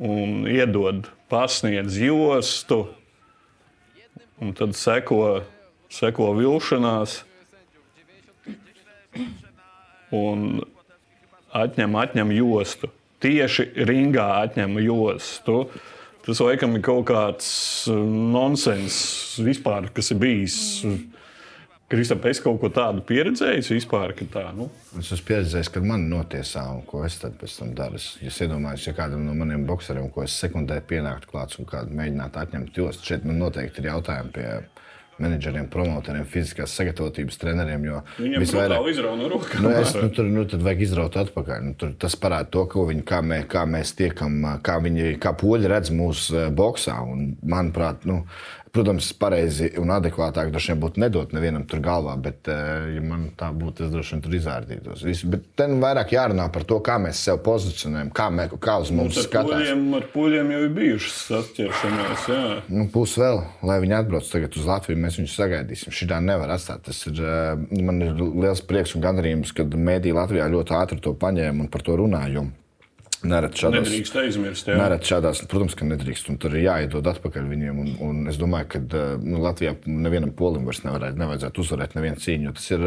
un 0.00 0.48
iedod 0.48 1.10
pasniedz 1.28 1.98
jostu. 2.00 2.86
Un 4.40 4.56
tad 4.56 4.72
seko, 4.80 5.42
seko 5.92 6.30
vilšanās 6.38 7.20
un 10.14 10.60
atņem, 11.56 11.96
atņem 12.04 12.34
jostu. 12.38 12.90
Tieši 13.20 13.70
ringā 13.88 14.26
atņem 14.46 14.78
jostu. 14.84 15.64
Tas 16.24 16.40
laikam 16.44 16.76
ir 16.76 16.84
kaut 16.84 17.06
kāds 17.08 17.48
uh, 17.88 17.96
nonsens 18.34 19.00
vispār, 19.40 19.88
kas 19.96 20.12
ir 20.12 20.20
bijis. 20.20 20.58
Kristap, 21.90 22.22
es 22.30 22.38
kaut 22.38 22.60
ko 22.62 22.68
tādu 22.70 23.02
pieredzēju 23.02 23.64
vispār, 23.74 24.12
ka 24.14 24.26
tā, 24.30 24.44
nu, 24.54 24.68
Es 24.94 25.08
esmu 25.10 25.26
pieredzējis, 25.26 25.70
kad 25.74 25.86
man 25.86 26.04
notiesā, 26.10 26.62
un 26.70 26.84
ko 26.86 27.00
es 27.02 27.16
tad 27.18 27.34
pēc 27.40 27.56
tam 27.58 27.72
daru. 27.74 27.98
Es 27.98 28.38
iedomājos, 28.44 28.84
ja 28.86 28.94
kādam 28.94 29.24
no 29.26 29.34
maniem 29.34 29.64
boxeriem, 29.66 30.06
ko 30.14 30.22
es 30.22 30.36
sekundē 30.38 30.78
pienāktu 30.86 31.32
klāts 31.32 31.58
un 31.58 31.66
kādu 31.66 31.96
mēģinātu 31.98 32.42
atņemt 32.44 32.78
jostu, 32.78 33.08
šeit 33.10 33.26
man 33.26 33.42
noteikti 33.42 33.82
ir 33.82 33.90
jautājumi 33.90 34.34
pie 34.36 34.46
menedžeriem, 35.20 35.68
promotoriem, 35.72 36.26
fiziskās 36.28 36.74
sagatavotības 36.78 37.40
treneriem. 37.40 37.86
Viņam 38.18 38.44
visvairāk 38.44 38.88
izraut 38.92 39.20
no 39.20 39.30
rokām. 39.32 39.64
Nu, 39.64 39.72
es, 39.80 39.94
nu, 39.96 40.08
tur 40.14 40.28
nu, 40.30 40.44
vajag 40.50 40.84
izraut 40.86 41.18
atpakaļ. 41.20 41.64
Nu, 41.66 41.74
tur, 41.80 41.92
tas 42.00 42.16
parāda 42.20 42.50
to, 42.56 42.66
viņi, 42.90 43.04
kā, 43.06 43.20
mē, 43.24 43.42
kā 43.50 43.66
mēs 43.68 43.94
tiekam, 43.98 44.38
kā, 44.64 44.78
viņi, 44.82 45.14
kā 45.22 45.34
poļi 45.38 45.70
redz 45.70 45.92
mūsu 45.94 46.48
boxā. 46.56 46.96
Un, 47.06 47.34
manuprāt, 47.42 48.06
nu, 48.08 48.22
Protams, 48.70 49.08
pareizi 49.18 49.72
un 49.82 49.90
adekvātāk 49.90 50.52
droši 50.54 50.70
vien 50.70 50.80
būtu 50.84 51.02
nedot 51.02 51.32
nevienam 51.34 51.64
tur 51.66 51.80
galvā, 51.82 52.12
bet, 52.22 52.46
eh, 52.46 52.92
ja 52.94 53.00
man 53.02 53.24
tā 53.38 53.48
būtu, 53.50 53.86
es 53.86 53.90
droši 53.90 54.14
vien 54.14 54.22
tur 54.22 54.36
izvērtītos. 54.38 55.02
Visu. 55.02 55.26
Bet 55.32 55.48
te 55.58 55.66
nu 55.66 55.80
vairāk 55.82 56.12
jārunā 56.14 56.46
par 56.54 56.62
to, 56.62 56.78
kā 56.78 57.00
mēs 57.02 57.18
sevi 57.18 57.42
pozicionējam, 57.48 58.12
kā, 58.14 58.28
mē, 58.30 58.46
kā 58.62 58.76
uz 58.80 58.92
mums 58.94 59.18
nu, 59.18 59.24
skatās. 59.26 59.50
Puļiem, 59.50 59.82
ar 59.98 60.06
puļiem 60.14 60.54
jau 60.54 60.62
ir 60.68 60.70
bijušas 60.78 61.18
saķeršanās. 61.32 62.28
Jā. 62.30 62.44
Nu, 62.68 62.86
Pūs 62.94 63.16
vēl, 63.18 63.42
lai 63.66 63.80
viņi 63.82 63.98
atbrauc 63.98 64.30
tagad 64.30 64.54
uz 64.54 64.70
Latviju, 64.70 65.02
mēs 65.02 65.18
viņus 65.18 65.36
sagaidīsim. 65.42 65.90
Šitā 65.90 66.22
nevar 66.22 66.54
atstāt. 66.54 66.86
Tas 66.86 67.02
ir, 67.10 67.18
eh, 67.18 67.82
man 67.82 68.00
ir 68.06 68.14
liels 68.14 68.62
prieks 68.62 68.94
un 68.94 69.02
gandarījums, 69.02 69.50
ka 69.50 69.66
mēdī 69.66 70.14
Latvijā 70.14 70.46
ļoti 70.46 70.78
ātri 70.78 71.02
to 71.02 71.14
paņēma 71.18 71.66
un 71.66 71.68
par 71.68 71.82
to 71.82 71.98
runāja. 71.98 72.46
Nerad 73.20 73.56
šādās, 73.58 73.84
nedrīkst 73.84 74.14
aizmirst. 74.22 74.68
Jā. 74.70 74.76
Nerad 74.80 75.04
šādās, 75.04 75.42
protams, 75.50 75.74
ka 75.76 75.84
nedrīkst. 75.84 76.30
Tur 76.40 76.54
ir 76.56 76.64
jāiedod 76.64 77.04
atpakaļ 77.10 77.50
viņiem. 77.50 77.82
Un, 77.82 77.90
un 78.06 78.22
es 78.32 78.38
domāju, 78.40 78.70
ka 78.72 78.80
nu, 79.20 79.42
Latvijā 79.44 79.74
nevienam 79.84 80.32
polim 80.36 80.64
vairs 80.68 80.80
nevarētu, 80.86 81.20
nevajadzētu 81.20 81.64
uzvarēt 81.64 81.98
nevienu 81.98 82.22
cīņu. 82.24 82.54
Tas 82.56 82.70
ir 82.72 82.86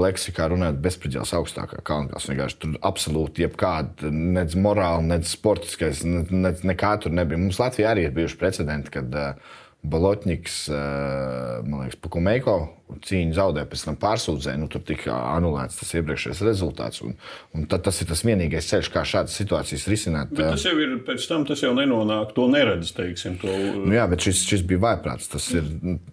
leksikā 0.00 0.46
runājot 0.52 0.78
bezspridzels 0.80 1.34
augstākā 1.36 1.82
kalnā. 1.84 2.20
Vienkārši 2.22 2.60
tur 2.62 2.76
absolūti 2.86 3.44
jebkāda, 3.44 4.08
nedz 4.08 4.56
morāla, 4.56 5.02
nedz 5.16 5.34
sportiskais, 5.34 6.04
nedz, 6.06 6.64
nekā 6.64 6.94
tur 7.02 7.12
nebija. 7.12 7.42
Mums 7.42 7.60
Latvijā 7.60 7.92
arī 7.92 8.06
ir 8.08 8.16
bijuši 8.16 8.40
precedenti, 8.40 8.94
kad 8.94 9.18
uh, 9.18 9.58
Balotņiks, 9.80 10.56
uh, 10.74 11.62
man 11.64 11.86
liekas, 11.86 11.96
Pakumeiko 12.04 12.58
cīņu 13.06 13.36
zaudēja, 13.36 13.68
pēc 13.70 13.82
tam 13.86 13.96
pārsūdzēja, 14.00 14.58
nu, 14.60 14.66
tur 14.70 14.82
tika 14.86 15.14
anulēts 15.36 15.78
tas 15.78 15.92
iepriekšējais 15.98 16.42
rezultāts. 16.44 17.02
Un, 17.06 17.14
un 17.56 17.66
tas 17.70 18.00
ir 18.02 18.08
tas 18.10 18.22
vienīgais 18.26 18.68
ceļš, 18.70 18.90
kā 18.92 19.04
šādas 19.08 19.36
situācijas 19.40 19.86
risināt. 19.90 20.32
Bet 20.34 20.56
tas 20.56 20.66
jau 20.66 20.74
ir 20.82 20.96
pēc 21.06 21.26
tam, 21.30 21.46
tas 21.48 21.62
jau 21.64 21.70
nenonāk, 21.76 22.34
to 22.36 22.48
neredz, 22.52 22.92
teiksim. 22.96 23.38
To... 23.40 23.54
Nu, 23.78 23.94
jā, 23.96 24.06
bet 24.10 24.26
šis, 24.26 24.42
šis 24.50 24.66
bija 24.68 24.82
vaiprāts. 24.88 25.30
Tas 25.32 25.46
ir, 25.54 25.70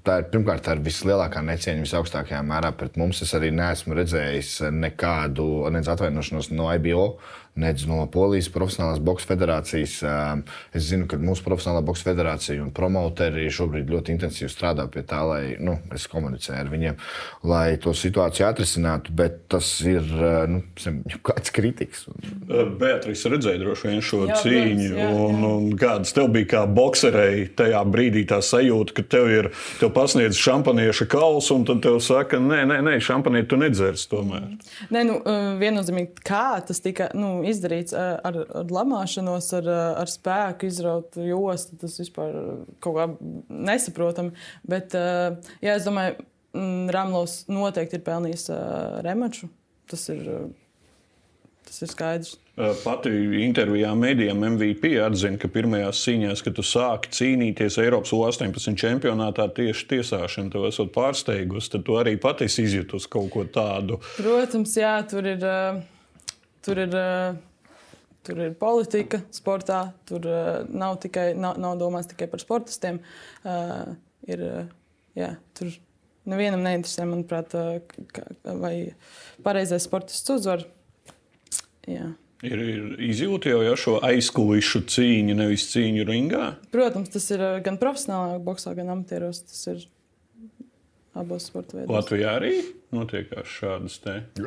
tā 0.08 0.22
ir, 0.22 0.30
pirmkārt, 0.34 0.64
tā 0.68 0.78
ir 0.78 0.86
vislielākā 0.86 1.44
necieņa 1.50 1.84
visaugstākajā 1.88 2.44
mērā 2.48 2.72
pret 2.78 3.00
mums. 3.02 3.24
Es 3.26 3.34
arī 3.38 3.52
neesmu 3.56 3.98
redzējis 3.98 4.54
nekādu 4.78 5.50
atvainošanos 5.68 6.54
no 6.56 6.72
IBO 6.76 7.10
nedz 7.58 7.88
no 7.90 8.04
Polijas 8.12 8.50
profesionālās 8.54 9.02
boxe 9.04 9.28
federācijas. 9.30 9.98
Es 10.76 10.88
zinu, 10.90 11.08
ka 11.10 11.20
mūsu 11.22 11.46
profesionālā 11.46 11.84
boxe 11.86 12.06
federācija 12.08 12.62
un 12.64 12.72
promoteri 12.76 13.48
šobrīd 13.54 13.90
ļoti 13.92 14.16
intensīvi 14.16 14.50
strādā 14.52 14.88
pie 14.92 15.04
tā, 15.08 15.24
lai 15.28 15.42
nu, 15.60 15.78
es 15.96 16.08
komunicēju 16.12 16.60
ar 16.62 16.72
viņiem, 16.72 17.00
lai 17.48 17.66
to 17.82 17.94
situāciju 17.98 18.48
atrisinātu. 18.50 19.16
Bet 19.18 19.44
tas 19.52 19.70
ir 19.88 20.06
nu, 20.52 20.62
kāds 21.26 21.54
kritiks. 21.56 22.06
Beatrice 22.48 23.32
redzēja 23.34 23.62
droši 23.64 23.92
vien 23.92 24.04
šo 24.06 24.24
jā, 24.30 24.40
cīņu. 24.44 24.90
Jā, 24.92 25.08
jā. 25.08 25.10
Un, 25.28 25.44
un 25.48 25.70
kādas 25.80 26.14
tev 26.16 26.30
bija 26.34 26.52
kā 26.54 26.64
bokserei 26.70 27.48
tajā 27.58 27.82
brīdī 27.90 28.26
tā 28.30 28.40
sajūta, 28.46 28.96
ka 28.98 29.06
tev 29.16 29.32
ir 29.34 29.52
tev 29.82 29.92
pasniedz 29.96 30.38
šampanieša 30.42 31.08
kauls, 31.12 31.50
un 31.56 31.66
tad 31.68 31.82
tev 31.86 32.00
saka, 32.04 32.40
nē, 32.44 32.64
nē, 32.70 32.80
nē 32.86 32.98
šampanieti 33.04 33.52
tu 33.52 33.60
nedzers 33.62 34.06
tomēr. 34.12 34.50
Nē, 34.94 35.04
nu, 35.08 35.18
viennozīmīgi 35.62 36.26
kā 36.28 36.60
tas 36.68 36.82
tika. 36.84 37.10
Nu, 37.18 37.40
izdarīts 37.52 37.96
ar, 37.98 38.20
ar 38.28 38.74
lamāšanos, 38.74 39.50
ar, 39.60 39.70
ar 40.04 40.12
spēku, 40.12 40.70
izraut 40.70 41.18
jostu. 41.22 41.78
Tas 41.82 42.00
vispār 42.02 42.40
kaut 42.84 42.98
kā 42.98 43.10
nesaprotami. 43.50 44.36
Bet 44.68 44.96
jā, 44.96 45.78
es 45.78 45.88
domāju, 45.88 46.18
mm, 46.58 46.90
Rāmlos 46.94 47.44
noteikti 47.52 48.00
ir 48.00 48.08
pelnījis 48.08 48.50
remaču. 49.06 49.52
Tas 49.88 50.04
ir, 50.12 50.28
tas 51.68 51.82
ir 51.84 51.94
skaidrs. 51.94 52.36
Pati 52.58 53.12
intervijā 53.46 53.92
mēdījiem 53.94 54.40
MVP 54.56 54.96
atzina, 55.06 55.38
ka 55.38 55.50
pirmajās 55.54 56.00
cīņās, 56.08 56.42
kad 56.42 56.56
tu 56.58 56.64
sāki 56.66 57.12
cīnīties 57.14 57.78
Eiropas 57.84 58.16
U-18 58.18 58.74
čempionātā 58.82 59.46
tieši 59.60 59.86
tiesāšanu, 59.92 60.50
tev 60.56 60.66
esot 60.72 60.90
pārsteigusi, 60.96 61.76
tad 61.76 61.86
tu 61.86 62.00
arī 62.02 62.16
pati 62.18 62.50
izjutusi 62.50 63.12
kaut 63.14 63.30
ko 63.36 63.46
tādu. 63.46 64.02
Protams, 64.18 64.74
jā, 64.82 64.96
tur 65.12 65.30
ir. 65.36 65.46
Uh 65.46 65.86
Tur 66.66 66.82
ir, 66.84 66.94
uh, 66.98 67.38
tur 68.28 68.44
ir 68.46 68.56
politika 68.60 69.22
sportā, 69.36 69.82
tur 70.10 70.26
uh, 70.28 70.62
nav, 70.70 70.98
tikai, 71.04 71.32
nav, 71.38 71.60
nav 71.62 71.78
domāts 71.82 72.10
tikai 72.12 72.30
par 72.32 72.44
sportistiem. 72.44 73.02
Uh, 73.44 73.96
ir, 74.28 74.46
jā, 75.18 75.34
tur 75.58 75.74
nevienam 76.28 76.64
neinteresē, 76.66 77.08
manuprāt, 77.08 77.56
vai 78.44 78.76
pareizais 79.46 79.88
sportists 79.88 80.34
uzvar. 80.36 80.66
Jā. 81.88 82.12
Ir, 82.46 82.60
ir 82.62 82.82
izjūta 83.08 83.50
jau 83.50 83.62
ja, 83.66 83.74
šo 83.80 83.96
aizkulisku 84.06 84.84
cīņu, 84.94 85.34
nevis 85.40 85.66
cīņu 85.72 86.04
ringā. 86.06 86.44
Protams, 86.74 87.10
tas 87.16 87.26
ir 87.34 87.42
gan 87.66 87.80
profesionālā 87.82 88.38
boxā, 88.44 88.76
gan 88.78 88.92
amatieros. 88.94 89.42
Tas 89.48 89.64
ir 89.72 89.88
abos 91.18 91.48
sporta 91.50 91.80
veidos. 91.80 91.94
Latvijā 91.94 92.34
arī 92.40 92.54
notiek 92.96 93.32
šādas 93.52 94.00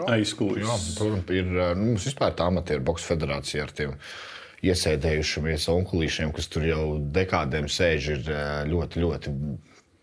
aizkulisēs. 0.08 0.92
Protams, 0.98 1.32
ir 1.34 1.48
nu, 1.50 1.92
mums 1.92 2.06
vispār 2.08 2.36
tā 2.38 2.48
amatieru 2.50 2.84
boxe 2.90 3.08
federācija 3.10 3.66
ar 3.66 3.74
tiem 3.76 3.96
iesēdējušamies 4.66 5.68
onkulīšiem, 5.72 6.34
kas 6.36 6.50
tur 6.52 6.66
jau 6.68 6.84
dekādēm 7.14 7.68
sēž, 7.70 8.10
ir 8.16 8.30
ļoti, 8.68 9.04
ļoti 9.04 9.32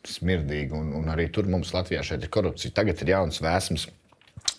smirdīgi. 0.08 0.74
Un, 0.78 0.94
un 1.02 1.14
arī 1.14 1.28
tur 1.34 1.50
mums 1.52 1.74
Latvijā 1.76 2.04
ir 2.16 2.30
korupcija. 2.34 2.76
Tagad 2.76 3.04
ir 3.04 3.16
jauns 3.18 3.42
vēsmas. 3.44 3.88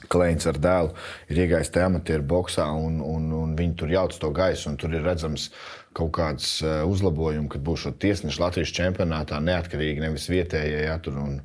Klēns 0.09 0.47
ar 0.47 0.59
dēlu 0.63 0.93
ir 1.33 1.41
iegājis 1.43 1.73
tajā 1.75 1.89
amatieru 1.89 2.23
boxā, 2.31 2.69
un, 2.71 3.01
un, 3.03 3.25
un 3.35 3.55
viņi 3.59 3.75
tur 3.81 3.91
jauc 3.91 4.15
to 4.15 4.31
gaisu. 4.35 4.71
Tur 4.79 4.95
ir 4.95 5.03
redzams 5.03 5.49
kaut 5.97 6.13
kāds 6.15 6.61
uzlabojums, 6.63 7.51
kad 7.51 7.65
būs 7.67 7.89
tiesneši 7.99 8.43
Latvijas 8.43 8.75
čempionātā 8.77 9.41
neatkarīgi, 9.43 10.05
nevis 10.05 10.29
vietējie. 10.31 10.85
Ja, 10.87 10.99
tur, 11.03 11.19
un, 11.19 11.41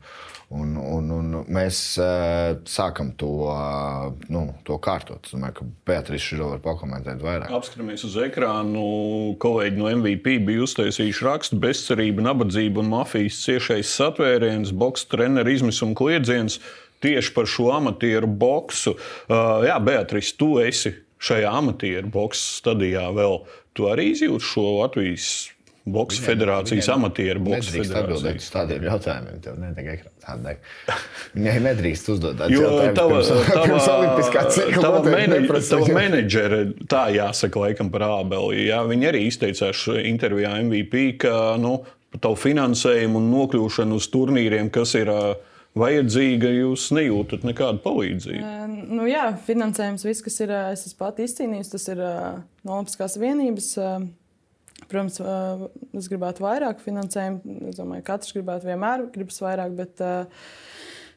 Un, 0.54 0.76
un, 0.78 1.08
un 1.16 1.30
mēs 1.50 1.78
uh, 2.02 2.58
sākam 2.70 3.14
to, 3.18 3.30
uh, 3.48 4.12
nu, 4.34 4.44
to 4.68 4.78
kārtot. 4.84 5.24
Es 5.26 5.34
domāju, 5.34 5.56
ka 5.60 5.68
Beatrice 5.88 6.36
šo 6.36 6.52
var 6.52 6.62
pakomentēt 6.66 7.24
vairāk. 7.24 7.54
Apskatāmies 7.56 8.04
uz 8.06 8.18
ekrānu. 8.22 8.84
Kolēģi 9.42 9.80
no 9.80 9.90
MVP 10.02 10.38
bija 10.46 10.66
uztaisījuši 10.68 11.26
rakstu 11.26 11.60
bezcerība, 11.64 12.26
nabadzība 12.28 12.84
un 12.84 12.92
mafijas 12.92 13.40
ciešais 13.46 13.96
satvēriens, 13.98 14.76
boks 14.76 15.08
treneru 15.10 15.56
izmisuma 15.56 15.98
kliedziens 15.98 16.60
tieši 17.04 17.34
par 17.36 17.50
šo 17.50 17.72
amatieru 17.76 18.28
boksu. 18.28 18.96
Uh, 19.26 19.64
jā, 19.68 19.80
Beatrice, 19.84 20.36
tu 20.40 20.56
esi 20.64 20.94
šajā 21.24 21.52
amatieru 21.64 22.12
boksu 22.14 22.60
stadijā 22.60 23.08
vēl. 23.16 23.42
Tu 23.74 23.90
arī 23.90 24.12
izjūti 24.14 24.52
šo 24.52 24.68
Latvijas 24.82 25.32
Boks 25.84 26.16
federācijas, 26.24 26.88
amatieru 26.94 27.42
boks 27.44 27.68
federācijas. 27.74 27.98
atbildēt 28.00 28.38
uz 28.40 28.46
tādiem 28.54 28.86
jautājumiem. 28.88 29.40
Tev 29.44 29.58
nedeg 29.60 29.90
ekrānā. 29.98 30.54
Viņai 31.34 31.56
nedrīkst 31.66 32.12
uzdot 32.14 32.38
tādus 32.40 32.56
jautājumus. 32.56 32.96
Tava, 32.96 33.18
pirms, 33.18 33.50
tava, 33.50 33.66
pirms 33.66 33.90
olimpiskā 33.92 34.44
cikla 34.56 34.84
tava, 34.86 35.02
menedž, 35.04 35.52
tava 35.68 35.98
menedžere, 35.98 36.62
tā 36.88 37.04
jāsaka 37.18 37.66
laikam 37.66 37.92
par 37.92 38.08
ābeli. 38.08 38.70
Jā, 38.70 38.80
viņi 38.88 39.10
arī 39.12 39.26
izteicās 39.28 39.84
intervijā 40.08 40.54
MVP, 40.62 41.04
ka 41.26 41.36
nu, 41.60 41.76
tavu 42.16 42.40
finansējumu 42.40 43.20
un 43.20 43.30
nokļūšanu 43.34 44.00
uz 44.00 44.08
turnīriem, 44.14 44.72
kas 44.72 44.96
ir 45.02 45.12
vajadzīga, 45.84 46.56
jūs 46.64 46.90
nejūtat 46.96 47.44
nekādu 47.50 47.84
palīdzību. 47.84 48.58
Nu, 48.94 49.04
jā, 49.10 49.32
finansējums, 49.48 50.08
viss, 50.08 50.24
kas 50.24 50.40
ir, 50.46 50.54
es 50.72 50.88
esmu 50.88 51.00
pati 51.02 51.28
izcīnījis, 51.28 51.76
tas 51.76 51.92
ir 51.92 52.04
no 52.04 52.78
Olimpiskās 52.78 53.18
vienības 53.20 53.74
Protams, 54.90 55.20
es 55.98 56.08
gribētu 56.12 56.44
vairāk 56.46 56.82
finansējumu. 56.84 57.58
Es 57.70 57.78
domāju, 57.80 58.04
ka 58.06 58.16
katrs 58.16 58.34
gribētu 58.36 58.70
vienmēr 58.70 59.06
gribas 59.14 59.40
vairāk, 59.44 59.76
bet 59.78 60.04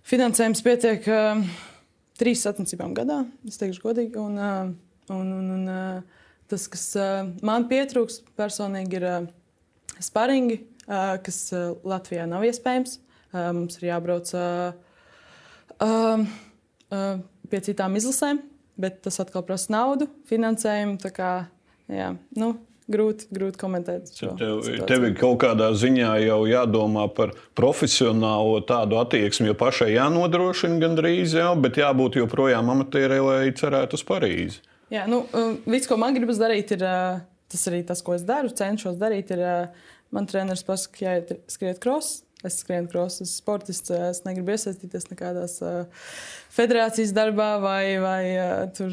finansējums 0.07 0.63
pietiek 0.65 1.09
trīs 2.17 2.45
sacensībām 2.47 2.95
gadā, 2.97 3.23
es 3.49 3.59
teikšu 3.61 3.85
godīgi. 3.85 4.21
Un, 4.21 4.39
un, 5.13 5.33
un, 5.39 5.51
un, 5.57 6.05
tas, 6.51 6.69
kas 6.73 6.87
man 7.47 7.67
pietrūks 7.71 8.23
personīgi, 8.39 9.01
ir 9.01 10.03
sparingi, 10.05 10.61
kas 10.87 11.41
Latvijā 11.87 12.27
nav 12.31 12.47
iespējams. 12.47 13.01
Mums 13.37 13.81
ir 13.81 13.89
jābrauc 13.91 14.31
pie 17.51 17.61
citām 17.67 17.99
izlasēm, 17.99 18.41
bet 18.81 19.03
tas 19.05 19.21
atkal 19.23 19.45
prasa 19.47 19.75
naudu, 19.75 20.09
finansējumu. 20.31 21.13
Kā, 21.17 21.33
jā, 21.93 22.13
nu, 22.39 22.55
grūti, 22.91 23.29
grūti 23.35 23.61
komentēt. 23.61 24.13
Tev, 24.19 24.63
tev 24.89 25.07
ir 25.09 25.17
kaut 25.19 25.41
kādā 25.43 25.73
ziņā 25.77 26.13
jau 26.25 26.41
jādomā 26.51 27.07
par 27.15 27.35
profesionālo 27.59 28.61
tādu 28.67 29.01
attieksmi, 29.01 29.51
jo 29.51 29.57
pašai 29.59 29.93
jānodrošina 29.95 30.81
gandrīz, 30.83 31.37
jau, 31.39 31.55
bet 31.63 31.81
jābūt 31.83 32.21
joprojām 32.23 32.71
amatierei, 32.77 33.23
lai 33.25 33.41
cerētu 33.57 33.99
uz 33.99 34.07
Parīzi. 34.07 34.63
Jā, 34.93 35.09
nu, 35.11 35.25
um, 35.35 35.59
viss, 35.67 35.89
ko 35.91 35.99
man 35.99 36.15
gribas 36.15 36.39
darīt, 36.39 36.77
ir 36.77 36.85
tas 36.87 37.67
arī 37.71 37.83
tas, 37.87 38.03
ko 38.07 38.15
es 38.15 38.23
daru, 38.27 38.53
cenšos 38.55 38.99
darīt. 39.01 39.35
Ir, 39.35 39.43
man 40.15 40.29
treneris 40.31 40.65
pasaka, 40.67 40.95
ka 40.95 41.05
jāiet 41.09 41.35
skriet 41.51 41.83
krosu. 41.83 42.23
Es 42.45 42.61
skrienu 42.61 42.87
krosu, 42.93 43.25
esmu 43.25 43.33
sportists, 43.33 43.91
es 43.91 44.21
negribu 44.27 44.53
iesaistīties 44.53 45.09
nekādās 45.09 45.57
uh, 45.65 46.11
federācijas 46.53 47.15
darbā 47.17 47.57
vai, 47.63 47.97
vai 48.03 48.21
uh, 48.37 48.67
tur. 48.77 48.93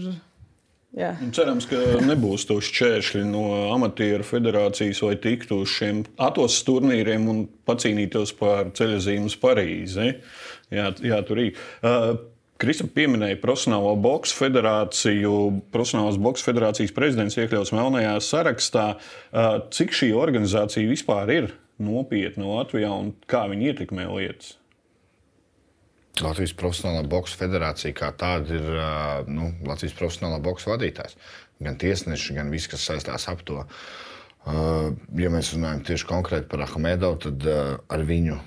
Jā. 0.94 1.16
Cerams, 1.34 1.66
ka 1.66 1.80
nebūs 2.06 2.46
to 2.46 2.60
šķēršļi 2.62 3.24
no 3.26 3.46
amatieru 3.74 4.26
federācijas, 4.28 5.02
lai 5.02 5.16
tiktu 5.22 5.64
uz 5.64 5.72
šiem 5.74 6.04
atos 6.22 6.60
turnīriem 6.68 7.26
un 7.32 7.40
pacīnītos 7.66 8.36
par 8.38 8.70
ceļojumu 8.78 9.34
Parīzi. 9.42 10.12
Jā, 10.74 10.92
jā, 11.02 11.18
tur 11.26 11.42
ir. 11.42 11.58
Uh, 11.82 12.14
Krista 12.62 12.86
pieminēja 12.88 13.40
Profesionālo 13.42 13.96
boxe 14.00 14.36
federāciju. 14.38 15.34
Profesionālās 15.74 16.20
boxe 16.22 16.46
federācijas 16.46 16.94
prezidents 16.96 17.36
iekļauts 17.36 17.74
melnajā 17.76 18.14
sarakstā. 18.24 18.86
Cik 19.74 19.98
šī 19.98 20.14
organizācija 20.16 20.88
vispār 20.88 21.34
ir 21.34 21.50
nopietna 21.84 22.48
Latvijā 22.54 22.94
un 22.94 23.12
kā 23.28 23.48
viņi 23.52 23.74
ietekmē 23.74 24.08
lietas? 24.14 24.54
Latvijas 26.22 26.54
Profesionālā 26.54 27.02
boxe 27.10 27.38
federācija 27.40 27.96
kā 27.98 28.12
tāda 28.14 28.54
ir 28.54 28.68
nu, 29.34 29.50
Latvijas 29.66 29.96
profesionālā 29.98 30.38
boxe 30.46 30.70
vadītājs. 30.70 31.16
Gan 31.64 31.80
tiesneši, 31.82 32.36
gan 32.38 32.52
viss, 32.54 32.70
kas 32.70 32.86
saistās 32.86 33.26
ap 33.32 33.42
to. 33.48 33.64
Ja 35.18 35.32
mēs 35.34 35.54
runājam 35.56 35.82
tieši 35.88 36.10
konkrēti 36.10 36.50
par 36.52 36.66
Ahmedovu, 36.68 37.18
tad 37.26 37.48
ar 37.50 38.06
viņu 38.06 38.38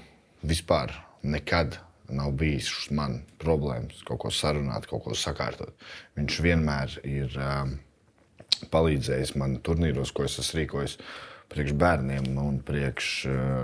vispār 0.47 0.95
nekad 1.27 1.81
nav 2.13 2.37
bijis 2.39 2.71
man 2.95 3.19
problēmas 3.43 4.05
kaut 4.07 4.21
ko 4.23 4.31
sarunāt, 4.31 4.87
kaut 4.87 5.03
ko 5.09 5.17
sakārtot. 5.19 5.73
Viņš 6.15 6.41
vienmēr 6.45 7.01
ir 7.03 7.35
palīdzējis 8.71 9.35
man 9.41 9.59
turnīros, 9.67 10.13
ko 10.15 10.29
es 10.29 10.39
esmu 10.39 10.63
rīkojis. 10.63 11.01
Priekš 11.53 11.77
bērniem 11.79 12.33
un 12.43 12.57
priekš 12.67 13.11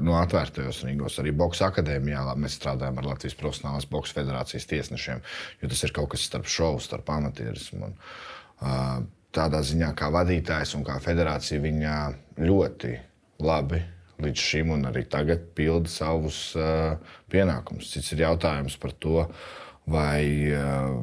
nu, 0.06 0.14
atvērtajos 0.20 0.84
ringos. 0.86 1.16
Arī 1.18 1.32
Boks 1.34 1.64
akadēmijā 1.66 2.22
mēs 2.38 2.54
strādājam 2.60 3.00
ar 3.00 3.08
Latvijas 3.10 3.34
Profesionālās 3.40 3.88
Boks 3.90 4.14
federācijas 4.14 4.68
tiesnešiem, 4.70 5.24
jo 5.62 5.72
tas 5.72 5.82
ir 5.82 5.94
kaut 5.96 6.12
kas 6.14 6.28
starp 6.28 6.46
šovu, 6.46 6.78
starp 6.84 7.10
amatierismu. 7.10 7.90
Uh, 8.62 9.02
tādā 9.34 9.62
ziņā, 9.64 9.90
kā 9.98 10.12
vadītājs 10.12 10.76
un 10.78 10.84
kā 10.86 10.98
federācija, 11.02 11.62
viņa 11.62 11.96
ļoti 12.42 12.92
labi 13.42 13.80
līdz 14.22 14.46
šim 14.46 14.72
un 14.76 14.86
arī 14.90 15.04
tagad 15.10 15.48
pilda 15.56 15.90
savus 15.90 16.52
uh, 16.58 16.94
pienākumus. 17.32 17.90
Cits 17.94 18.12
ir 18.14 18.26
jautājums 18.26 18.76
par 18.80 18.94
to, 19.02 19.24
vai 19.90 20.22
uh, 20.52 21.00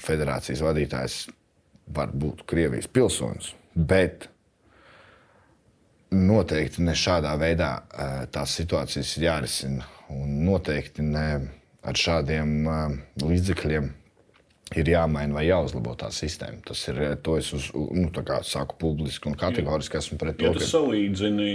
federācijas 0.00 0.64
vadītājs 0.64 1.20
var 1.94 2.12
būt 2.14 2.44
Krievijas 2.50 2.90
pilsonis. 2.90 3.52
Bet 3.74 4.28
noteikti 6.10 6.84
ne 6.84 6.96
šādā 6.96 7.32
veidā 7.40 7.70
uh, 7.80 8.12
tās 8.32 8.56
situācijas 8.58 9.16
ir 9.18 9.28
jārisina. 9.28 9.86
Un 10.10 10.42
noteikti 10.46 11.04
ne 11.06 11.26
ar 11.86 11.96
šādiem 11.96 12.54
uh, 12.66 12.98
līdzekļiem 13.22 13.90
ir 14.78 14.90
jāmaina 14.92 15.34
vai 15.34 15.46
jāuzlabo 15.48 15.96
tā 15.98 16.10
sistēma. 16.14 16.62
Tas 16.66 16.82
ir 16.90 17.00
to, 17.24 17.36
es 17.40 17.50
uz, 17.56 17.70
nu, 17.74 18.10
saku 18.46 18.78
publiski 18.78 19.30
un 19.30 19.38
kategoriski 19.38 19.98
esmu 19.98 20.18
pret 20.20 20.38
to. 20.38 20.46
Ja 20.46 20.54
tu 20.54 20.62
ka... 20.62 20.70
salīdzini 20.70 21.50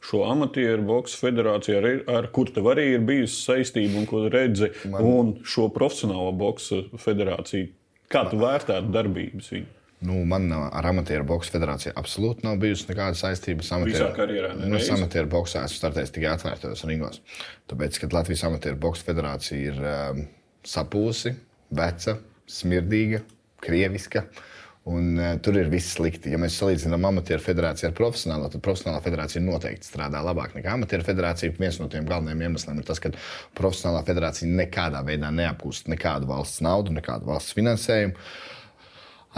šo 0.00 0.22
amatieru 0.30 0.84
boxe 0.88 1.18
federāciju, 1.20 1.80
ar, 1.80 1.88
ar 2.20 2.30
kur 2.32 2.52
tev 2.54 2.70
arī 2.72 2.86
ir 2.94 3.02
bijusi 3.04 3.42
saistība 3.42 4.00
un 4.00 4.08
ko 4.08 4.22
redzi, 4.32 4.70
Man... 4.88 5.04
un 5.04 5.34
šo 5.44 5.68
profesionālo 5.74 6.32
boxe 6.38 6.86
federāciju. 7.02 7.68
Kā 8.10 8.24
tu 8.30 8.40
vērtētu 8.40 8.90
darbības 8.94 9.52
viņu? 9.54 9.68
Nu, 10.00 10.22
man 10.24 10.48
ar 10.54 10.86
amatieru 10.88 11.26
boxe 11.28 11.52
federāciju 11.52 11.92
absolūti 12.00 12.46
nav 12.46 12.56
bijusi 12.62 12.88
nekāda 12.88 13.18
saistība. 13.20 13.66
Amatieru, 13.76 14.10
karjerā, 14.16 14.54
nu, 14.56 14.78
es 14.78 14.88
amatieru 14.92 15.28
boxā 15.32 15.66
esmu 15.68 15.82
startējis 15.82 16.14
tikai 16.14 16.30
atvērtos 16.34 16.86
ringos. 16.88 17.20
Tāpēc, 17.68 18.00
kad 18.00 18.16
Latvijas 18.16 18.46
amatieru 18.48 18.80
boxe 18.80 19.04
federācija 19.04 19.74
ir 19.74 19.82
um, 19.92 20.22
sapūsi, 20.64 21.34
veca, 21.76 22.16
smirdīga, 22.48 23.20
krieviska, 23.60 24.24
uh, 24.24 24.46
Un, 24.88 25.18
uh, 25.18 25.34
tur 25.44 25.58
ir 25.60 25.68
viss 25.68 25.92
slikti. 25.92 26.30
Ja 26.32 26.38
mēs 26.40 26.54
salīdzinām 26.56 27.04
amatieru 27.04 27.42
federāciju 27.44 27.90
ar 27.90 27.96
profesionālo, 27.98 28.48
tad 28.48 28.62
profesionālā 28.64 29.02
federācija 29.04 29.42
noteikti 29.44 29.90
strādā 29.90 30.22
labāk 30.24 30.54
nekā 30.56 30.72
amatieru 30.72 31.04
federācija. 31.04 31.52
Viens 31.58 31.76
no 31.82 31.88
tiem 31.92 32.08
galvenajiem 32.08 32.46
iemesliem 32.46 32.80
ir 32.80 32.86
tas, 32.88 33.02
ka 33.02 33.12
profesionālā 33.58 34.00
federācija 34.08 34.48
nekādā 34.48 35.02
veidā 35.04 35.28
neapgūst 35.36 35.90
nekādu 35.92 36.30
valsts 36.30 36.64
naudu, 36.64 36.94
nekādu 36.96 37.28
valsts 37.28 37.52
finansējumu. 37.58 38.16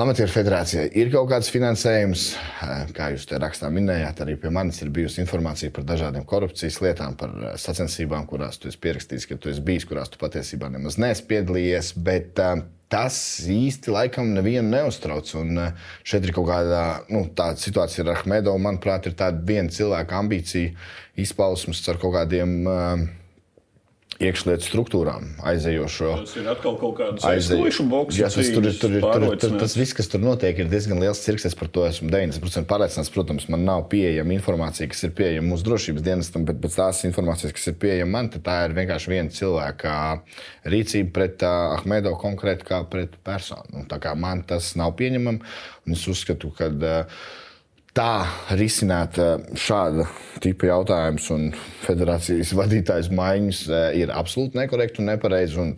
Amatieru 0.00 0.32
federācijai 0.32 0.86
ir 0.96 1.10
kaut 1.12 1.26
kāds 1.28 1.50
finansējums, 1.52 2.22
kā 2.96 3.10
jūs 3.12 3.26
te 3.28 3.36
rakstā 3.36 3.68
minējāt, 3.68 4.22
arī 4.24 4.38
pie 4.40 4.48
manis 4.48 4.80
ir 4.80 4.88
bijusi 4.94 5.20
informācija 5.20 5.68
par 5.74 5.84
dažādiem 5.84 6.24
korupcijas 6.24 6.78
lietām, 6.80 7.12
par 7.20 7.34
sacensībām, 7.60 8.24
kurās 8.30 8.56
tu 8.56 8.70
esi 8.72 8.80
pierakstījis, 8.80 9.28
ka 9.28 9.36
tu 9.36 9.52
esi 9.52 9.60
bijis, 9.66 9.84
kurās 9.90 10.08
tu 10.08 10.20
patiesībā 10.22 10.72
nemaz 10.72 10.96
neesi 10.96 11.26
piedalījies. 11.28 11.92
Bet, 12.08 12.40
uh, 12.40 12.64
tas 12.92 13.16
īsti 13.52 13.92
laikam 13.92 14.32
nevienu 14.32 14.68
neuztrauc. 14.72 15.28
Un 15.40 15.60
šeit 16.08 16.24
ir 16.24 16.32
kaut 16.36 16.48
kāda 16.48 16.82
nu, 17.12 17.26
situācija 17.60 18.04
ar 18.06 18.14
Ahmedovu. 18.16 18.60
Manuprāt, 18.64 19.08
ir 19.08 19.16
tāda 19.20 19.44
viena 19.48 19.72
cilvēka 19.72 20.24
ambīcija 20.24 20.72
izpausmes 21.20 21.84
ar 21.92 22.00
kaut 22.00 22.16
kādiem. 22.16 22.62
Uh, 22.64 23.10
iekšlietu 24.28 24.66
struktūrām 24.66 25.26
aizejošo. 25.48 26.12
Tas 26.22 26.34
ir 26.38 26.48
atkal 26.52 26.76
kaut 26.80 26.94
kāds 27.00 27.26
aizējošs 27.26 27.80
boks. 27.90 28.18
Jā, 28.20 28.30
tas, 28.32 28.50
tur, 28.54 28.68
tur, 28.80 28.96
tur, 29.02 29.26
tur, 29.42 29.56
tas 29.60 29.76
viss, 29.78 29.96
kas 29.96 30.10
tur 30.12 30.22
notiek, 30.22 30.62
ir 30.62 30.70
diezgan 30.72 31.02
liels 31.02 31.22
cirks. 31.24 31.46
Es 31.50 31.58
par 31.58 31.70
to 31.74 31.84
esmu 31.88 32.10
90% 32.12 32.68
pārliecināts. 32.70 33.12
Protams, 33.12 33.48
man 33.52 33.66
nav 33.68 33.86
pieejama 33.92 34.36
informācija, 34.36 34.88
kas 34.92 35.04
ir 35.08 35.14
pieejama 35.18 35.52
mūsu 35.52 35.66
drošības 35.68 36.06
dienestam, 36.06 36.46
bet 36.48 36.62
pēc 36.62 36.78
tās 36.78 37.02
informācijas, 37.08 37.54
kas 37.58 37.70
ir 37.72 37.78
pieejama 37.82 38.16
man, 38.16 38.32
tā 38.32 38.56
ir 38.66 38.76
vienkārši 38.76 39.12
viena 39.12 39.34
cilvēka 39.34 39.94
rīcība 40.72 41.14
pret 41.18 41.46
uh, 41.46 41.76
Ahmedovu 41.78 42.20
konkrēti 42.22 42.68
kā 42.68 42.82
pret 42.90 43.18
personu. 43.26 43.68
Nu, 43.76 43.86
tā 43.90 44.00
kā 44.02 44.14
man 44.18 44.44
tas 44.48 44.74
nav 44.78 44.94
pieņemami, 45.00 45.54
un 45.86 45.96
es 45.96 46.04
uzskatu, 46.10 46.52
ka 46.56 46.70
uh, 46.72 47.24
tā 47.96 48.24
risināt 48.56 49.18
eh, 49.20 49.36
šāda 49.58 50.06
tipa 50.42 50.70
jautājumus 50.70 51.28
un 51.34 51.46
federācijas 51.84 52.54
vadītājas 52.60 53.10
maiņas 53.14 53.62
eh, 53.68 53.86
ir 54.02 54.12
absolūti 54.14 54.58
nekorekti 54.60 55.02
un 55.02 55.12
nepareizi. 55.12 55.60
Un 55.60 55.74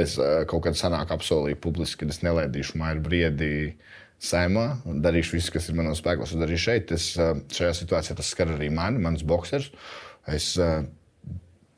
es 0.00 0.18
eh, 0.20 0.44
kaut 0.50 0.66
kad 0.68 0.78
senāk 0.78 1.12
apsolīju 1.14 1.60
publiski, 1.64 2.04
ka 2.04 2.12
es 2.12 2.22
nelēdīšu 2.24 2.80
mairu 2.80 3.04
briedi 3.04 3.52
saimā, 4.24 4.78
darīšu 5.04 5.36
visu, 5.36 5.52
kas 5.52 5.68
ir 5.68 5.76
manos 5.76 6.00
spēkos, 6.00 6.32
un 6.32 6.44
darīšu 6.44 6.64
šeit. 6.64 6.92
Es, 6.96 7.10
šajā 7.16 7.72
situācijā 7.80 8.16
tas 8.16 8.30
skar 8.32 8.54
arī 8.54 8.70
mani, 8.72 9.02
mans 9.04 9.24
boxers. 9.26 9.68
Es 10.30 10.54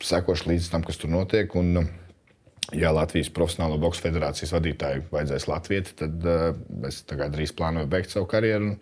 sekošu 0.05 0.53
līdz 0.53 0.69
tam, 0.71 0.85
kas 0.87 1.01
tur 1.01 1.11
notiek. 1.11 1.57
Un, 1.59 1.89
ja 2.75 2.91
Latvijas 2.95 3.31
Profesionālo 3.35 3.79
boxe 3.83 4.03
federācijas 4.03 4.55
vadītāju 4.57 5.07
vajadzēs 5.13 5.49
Latvijai, 5.51 5.87
tad 6.01 6.27
uh, 6.27 6.51
es 6.89 7.03
drīz 7.07 7.55
plānoju 7.57 7.91
beigt 7.91 8.15
savu 8.15 8.29
karjeru 8.31 8.73
un 8.73 8.77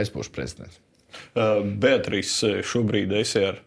es 0.00 0.12
būšu 0.14 0.34
prezidents. 0.34 0.80
Uh, 1.32 1.62
Beatrice, 1.64 2.58
šobrīd 2.66 3.14
esi 3.20 3.44
ar 3.48 3.62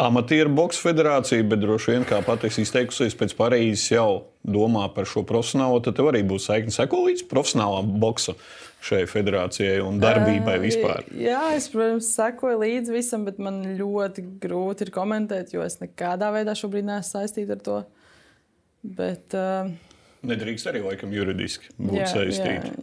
amatieru 0.00 0.52
boxe 0.54 0.80
federāciju, 0.80 1.44
bet 1.50 1.60
droši 1.60 1.94
vien, 1.94 2.06
kā 2.08 2.20
pati 2.24 2.50
izteikusies, 2.62 3.16
pēc 3.18 3.34
Parīzes 3.36 3.90
jau 3.92 4.08
domā 4.46 4.86
par 4.94 5.08
šo 5.08 5.24
profesionālo, 5.28 5.80
tad 5.84 5.98
tev 5.98 6.08
arī 6.12 6.22
būs 6.26 6.48
saikni 6.48 6.72
seko 6.74 7.04
līdz 7.08 7.26
profesionālām 7.30 7.92
boxe 8.00 8.36
šai 8.84 9.02
federācijai 9.10 9.80
un 9.84 10.00
darbībai 10.00 10.56
vispār? 10.62 11.04
Jā, 11.20 11.50
es, 11.56 11.68
protams, 11.72 12.08
sekoju 12.16 12.62
līdzi 12.62 12.94
visam, 12.94 13.26
bet 13.28 13.40
man 13.42 13.60
ļoti 13.76 14.24
grūti 14.40 14.86
ir 14.86 14.92
komentēt, 14.94 15.52
jo 15.52 15.64
es 15.66 15.76
nekādā 15.82 16.30
veidā 16.32 16.56
šobrīd 16.56 16.88
neesmu 16.88 17.20
saistīta 17.20 17.58
ar 17.58 17.66
to. 17.66 17.80
Bet, 18.82 19.36
uh, 19.36 19.70
Nedrīkst 20.26 20.68
arī 20.68 20.82
laikam 20.84 21.12
juridiski 21.16 21.72
būt 21.80 22.04
saistīti. 22.10 22.74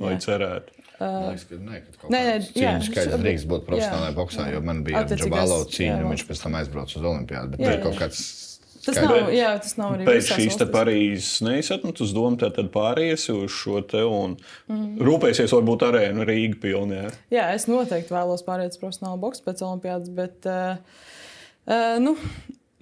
Lai 0.00 0.14
cerētu. 0.20 0.78
Uh, 1.02 1.32
Liekas, 1.32 1.46
ka 1.48 1.56
nē, 1.58 1.78
ka 1.98 2.10
nē, 2.12 2.18
nē, 2.28 2.34
cīņas 2.52 2.88
skaits 2.90 3.18
drīkst 3.18 3.48
būt 3.50 3.64
profesionālajā 3.66 4.14
boxā, 4.14 4.46
jo 4.52 4.60
man 4.62 4.84
bija 4.86 5.02
Džabalo 5.08 5.62
cīņu, 5.72 6.04
un 6.04 6.12
viņš 6.12 6.24
pēc 6.28 6.42
tam 6.44 6.58
aizbrauca 6.60 6.98
uz 7.00 7.06
Olimpiādu. 7.10 7.56
Bet 7.56 7.64
jā, 7.64 7.72
jā. 7.74 7.80
kaut 7.82 7.98
kāds 7.98 8.20
Tas 8.82 8.98
nav, 8.98 9.28
jā, 9.30 9.50
tas 9.62 9.76
nav 9.78 9.92
arī 9.94 10.06
pēc 10.08 10.30
šīs 10.34 10.56
Parīzes 10.72 11.42
neizsatnes 11.46 12.02
uz 12.02 12.14
domu, 12.16 12.34
tad 12.42 12.58
pāriesi 12.74 13.30
uz 13.30 13.52
šo 13.54 13.78
te 13.86 14.00
un 14.02 14.34
mm. 14.66 14.96
rūpēsies, 15.06 15.54
varbūt 15.54 15.84
arēnu 15.86 16.26
Rīga 16.26 16.58
pilnē. 16.64 17.04
Jā. 17.04 17.12
jā, 17.36 17.44
es 17.58 17.68
noteikti 17.70 18.14
vēlos 18.14 18.42
pāriet 18.46 18.74
uz 18.74 18.80
profesionālu 18.82 19.22
boksu 19.22 19.46
pēc 19.46 19.62
Olimpiādas, 19.68 20.10
bet 20.16 20.50
uh, 20.50 20.82
uh, 21.70 22.00
nu, 22.02 22.16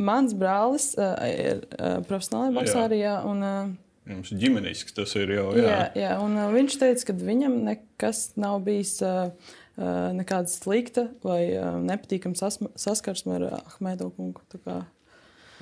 Mans 0.01 0.35
brālis 0.37 0.93
uh, 0.97 1.15
ir 1.29 1.65
uh, 1.77 2.01
profesionālajā 2.09 2.57
boxā 2.57 2.85
arī. 2.89 3.03
Jā, 3.05 3.17
un, 3.29 3.43
uh, 3.45 4.11
Jums 4.11 4.33
ģimenisks 4.41 4.97
tas 4.97 5.13
ir 5.21 5.35
jau. 5.37 5.51
Jā, 5.59 5.65
jā, 5.69 5.81
jā 6.01 6.13
un 6.25 6.39
uh, 6.39 6.49
viņš 6.55 6.79
teica, 6.81 7.11
ka 7.11 7.17
viņam 7.21 7.59
nekas 7.69 8.31
nav 8.41 8.63
bijis. 8.67 8.97
Uh, 9.05 9.57
nekāda 9.81 10.51
slikta 10.51 11.07
vai 11.25 11.55
nepatīkama 11.87 12.37
saskarsme 12.77 13.39
ar 13.39 13.45
Ahmedu 13.63 14.11
kungu. 14.13 14.43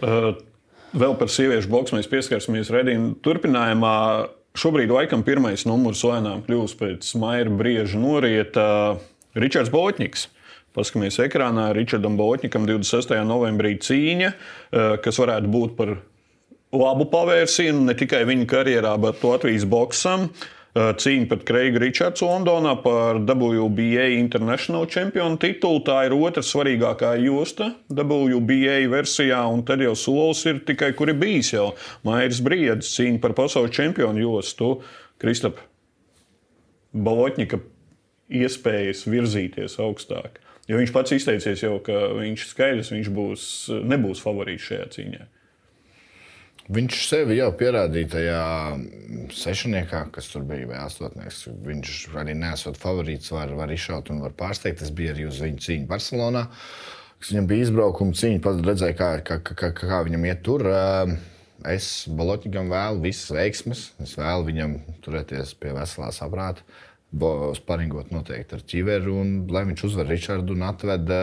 Uh, 0.03 0.33
vēl 0.97 1.15
par 1.21 1.31
sieviešu 1.31 1.71
boxu 1.71 1.95
mēs 1.95 2.11
pieskarsimies 2.11 2.73
redzējuma 2.75 3.15
turpinājumā. 3.23 3.95
Šobrīd 4.59 4.91
laikam 4.91 5.23
pirmais 5.27 5.63
numurs 5.69 6.03
lēnām 6.07 6.43
kļūst 6.49 6.79
pēc 6.81 7.13
Maira 7.21 7.53
Brieža 7.61 8.01
norieta 8.01 8.67
Ričards 9.39 9.71
Botņiks 9.71 10.27
paskatāmies 10.79 11.19
ekrānā, 11.27 11.73
Ričardam 11.77 12.17
Botņikam 12.19 12.69
26. 12.69 13.19
novembrī 13.27 13.75
cīņa, 13.83 14.31
kas 15.03 15.19
varētu 15.21 15.51
būt 15.51 15.75
par 15.79 15.99
labu 16.75 17.09
pavērsienu 17.11 17.83
ne 17.89 17.97
tikai 17.99 18.23
viņa 18.29 18.47
karjerā, 18.49 18.95
bet 19.03 19.27
Latvijas 19.27 19.67
boxam. 19.69 20.31
Cīņa 20.79 21.27
pret 21.27 21.41
Kreigu 21.49 21.81
Richards 21.83 22.23
Londonā 22.23 22.75
par 22.85 23.17
WBA 23.27 24.05
International 24.15 24.85
čempionu 24.87 25.41
titulu. 25.41 25.81
Tā 25.83 25.97
ir 26.07 26.15
otra 26.15 26.45
svarīgākā 26.45 27.15
josta 27.25 27.73
WBA 27.91 28.77
versijā, 28.93 29.41
un 29.51 29.65
tad 29.67 29.83
jau 29.83 29.97
solis 29.99 30.45
ir 30.47 30.61
tikai, 30.69 30.93
kur 30.95 31.11
ir 31.11 31.19
bijis 31.19 31.51
jau 31.57 31.73
Mairis 32.07 32.39
Briedis 32.45 32.93
cīņa 32.95 33.19
par 33.25 33.35
pasaules 33.41 33.75
čempionu 33.75 34.23
jostu. 34.23 34.77
Kristap, 35.19 35.59
Balotņika 36.95 37.59
iespējas 38.39 39.03
virzīties 39.09 39.81
augstāk. 39.83 40.39
Jo 40.69 40.77
viņš 40.77 40.93
pats 40.93 41.15
izteicies 41.17 41.65
jau, 41.65 41.79
ka 41.81 41.97
viņš 42.19 42.47
skaidrs, 42.51 42.93
viņš 42.93 43.11
būs, 43.17 43.43
nebūs 43.89 44.21
favorīts 44.21 44.69
šajā 44.69 44.89
cīņā. 44.97 45.27
Viņš 46.69 46.97
sevi 47.09 47.39
jau 47.39 47.49
pierādīja 47.57 48.11
tajā 48.13 48.41
sešniekā, 49.33 50.03
kas 50.13 50.27
tur 50.29 50.43
bija, 50.45 50.67
vai 50.69 50.83
astotnieks. 50.83 51.47
Viņš 51.65 51.93
arī 52.21 52.35
nesot 52.37 52.77
favorīts, 52.77 53.33
var, 53.33 53.55
var 53.57 53.73
izšaut 53.73 54.11
un 54.13 54.21
var 54.21 54.35
pārsteigt. 54.37 54.83
Tas 54.83 54.93
bija 54.93 55.15
arī 55.15 55.25
uz 55.31 55.41
viņu 55.41 55.65
cīņu 55.65 55.89
Barcelonā. 55.89 56.45
Viņam 57.25 57.49
bija 57.49 57.65
izbraukuma 57.65 58.13
cīņa, 58.21 58.43
pats 58.45 58.61
redzēja, 58.69 58.99
kā, 58.99 59.09
kā, 59.25 59.41
kā, 59.49 59.73
kā 59.81 60.03
viņam 60.05 60.29
iet 60.29 60.45
tur. 60.45 60.69
Es 61.73 61.89
Balotņikam 62.21 62.69
vēlu 62.71 63.01
visas 63.09 63.33
veiksmes. 63.33 63.87
Es 64.05 64.13
vēlu 64.21 64.51
viņam 64.53 64.77
turēties 65.07 65.57
pie 65.57 65.73
veselā 65.73 66.13
saprāta, 66.13 66.69
sparingot 67.59 68.11
noteikti 68.13 68.59
ar 68.59 68.67
ķiveru, 68.69 69.15
un 69.23 69.31
lai 69.53 69.65
viņš 69.71 69.87
uzvar 69.89 70.11
Richardu 70.11 70.57
un 70.57 70.67
atved 70.69 71.15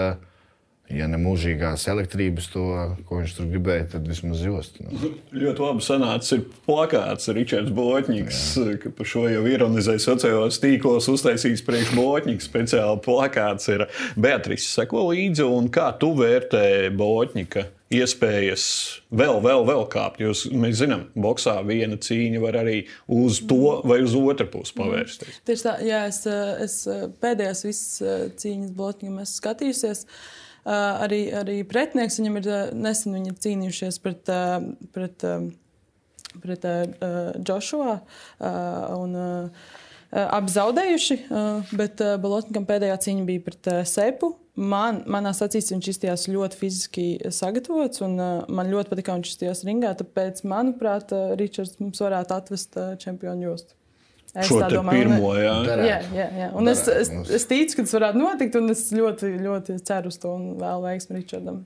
ja 0.94 1.08
ne 1.10 1.18
mūžīgās 1.18 1.88
elektrības, 1.90 2.48
to, 2.54 2.66
ko 3.10 3.20
viņš 3.20 3.34
tur 3.38 3.48
gribēja, 3.50 3.88
tad 3.96 4.10
vismaz 4.10 4.44
jost. 4.46 4.78
Nu. 4.84 5.12
Ļoti 5.34 5.64
labi 5.66 5.86
sanāca. 5.86 6.38
Ir 6.38 6.44
plakāts 6.68 7.32
Ričards 7.34 7.74
Botņiks, 7.76 8.42
ka 8.84 8.92
par 8.98 9.10
šo 9.10 9.26
jau 9.32 9.46
ironizēja 9.50 10.04
sociālajos 10.06 10.62
tīklos, 10.62 11.10
uztaisījis 11.12 11.66
priekš 11.66 11.96
Botņiks. 11.98 12.50
Speciāli 12.52 13.02
plakāts 13.06 13.72
ir 13.74 13.88
Beatrice. 14.20 14.70
Seko 14.76 15.08
līdzi, 15.10 15.48
un 15.48 15.72
kā 15.74 15.90
tu 16.02 16.14
vērtē 16.18 16.92
Botņika? 16.96 17.66
Iespējas 17.94 18.64
vēl, 19.14 19.38
vēl, 19.46 19.66
vēl 19.68 19.84
kāpt. 19.94 20.24
Jo 20.24 20.32
mēs 20.58 20.80
zinām, 20.80 21.04
ka 21.12 21.26
boxā 21.28 21.60
viena 21.68 22.00
cīņa 22.02 22.42
var 22.42 22.58
arī 22.64 22.80
uz 23.14 23.44
to 23.46 23.82
vai 23.86 24.00
uz 24.02 24.16
otru 24.18 24.48
pusi 24.56 24.74
pavērsties. 24.80 25.36
Mm. 25.36 25.44
Tieši 25.50 25.68
tā, 25.68 25.76
jā, 25.86 26.02
es, 26.10 26.24
es 26.66 26.80
pēdējās 27.22 27.62
visas 27.68 28.34
cīņas 28.42 28.74
Botņikam 28.80 29.22
esmu 29.22 29.44
skatījusies. 29.44 30.04
Uh, 30.06 30.34
arī, 30.66 31.30
arī 31.36 31.60
pretinieks 31.68 32.20
viņam 32.20 32.40
ir 32.42 32.50
nesen 32.74 33.16
viņi 33.16 33.32
ir 33.32 33.40
cīnījušies 33.46 34.00
pret, 34.02 34.32
pret, 34.96 35.26
pret 36.42 36.70
Joshua. 37.46 38.00
Un, 38.40 39.20
Abi 40.16 40.52
zaudējuši, 40.54 41.16
bet 41.76 42.00
Balotnikam 42.24 42.64
pēdējā 42.70 42.96
cīņa 43.04 43.24
bija 43.28 43.44
pret 43.44 43.70
Sepu. 43.90 44.30
Man, 44.56 45.02
manā 45.12 45.34
acīs 45.36 45.68
viņš 45.74 45.88
izstījās 45.92 46.30
ļoti 46.32 46.60
fiziski 46.60 47.06
sagatavots, 47.36 48.00
un 48.06 48.16
man 48.16 48.70
ļoti 48.72 48.94
patika, 48.94 49.10
kā 49.10 49.18
viņš 49.18 49.32
izstījās 49.34 49.64
ringā. 49.68 49.92
Tāpēc, 50.00 50.46
manuprāt, 50.48 51.12
Ričards 51.40 51.82
mums 51.82 52.00
varētu 52.00 52.38
atvest 52.38 52.80
čempionu 53.04 53.50
jostu. 53.50 53.76
Es 54.36 54.50
šo 54.52 54.60
domāju, 54.68 55.06
pirmo, 55.06 55.30
jā. 55.40 55.54
Jā, 55.64 55.98
jā, 56.12 56.26
jā. 56.36 56.48
Un 56.60 56.68
es, 56.68 56.82
es, 56.92 57.12
es 57.38 57.46
ticu, 57.48 57.78
ka 57.78 57.86
tas 57.86 57.94
varētu 57.96 58.20
notikt, 58.20 58.58
un 58.60 58.74
es 58.74 58.82
ļoti, 58.92 59.30
ļoti 59.40 59.78
ceru 59.88 60.12
uz 60.12 60.20
to 60.20 60.34
un 60.36 60.50
vēl 60.60 60.84
veiksmi 60.84 61.22
Ričardam. 61.22 61.62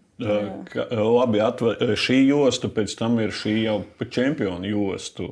Ka, 0.69 0.85
labi, 0.93 1.41
atve, 1.41 1.75
šī 1.97 2.19
josta 2.27 2.69
pēc 2.73 2.93
tam 2.99 3.17
ir 3.23 3.33
šī 3.33 3.55
jau 3.63 3.79
čempionu 4.05 4.69
jostu. 4.69 5.31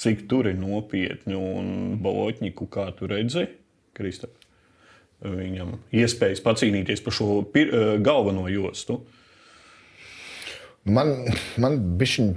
Cik 0.00 0.24
tur 0.30 0.48
ir 0.48 0.56
nopietni 0.56 1.36
un 1.36 1.98
balotņiku, 2.02 2.68
kā 2.72 2.88
tu 2.96 3.12
redzi, 3.12 3.44
Kristap? 3.92 4.32
Viņam 5.22 5.76
iespējas 5.94 6.42
pacīnīties 6.42 7.02
par 7.04 7.14
šo 7.14 7.42
pir, 7.54 7.70
galveno 8.02 8.48
jostu. 8.50 9.00
Man, 10.82 11.12
man 11.62 11.78
bija 11.98 12.32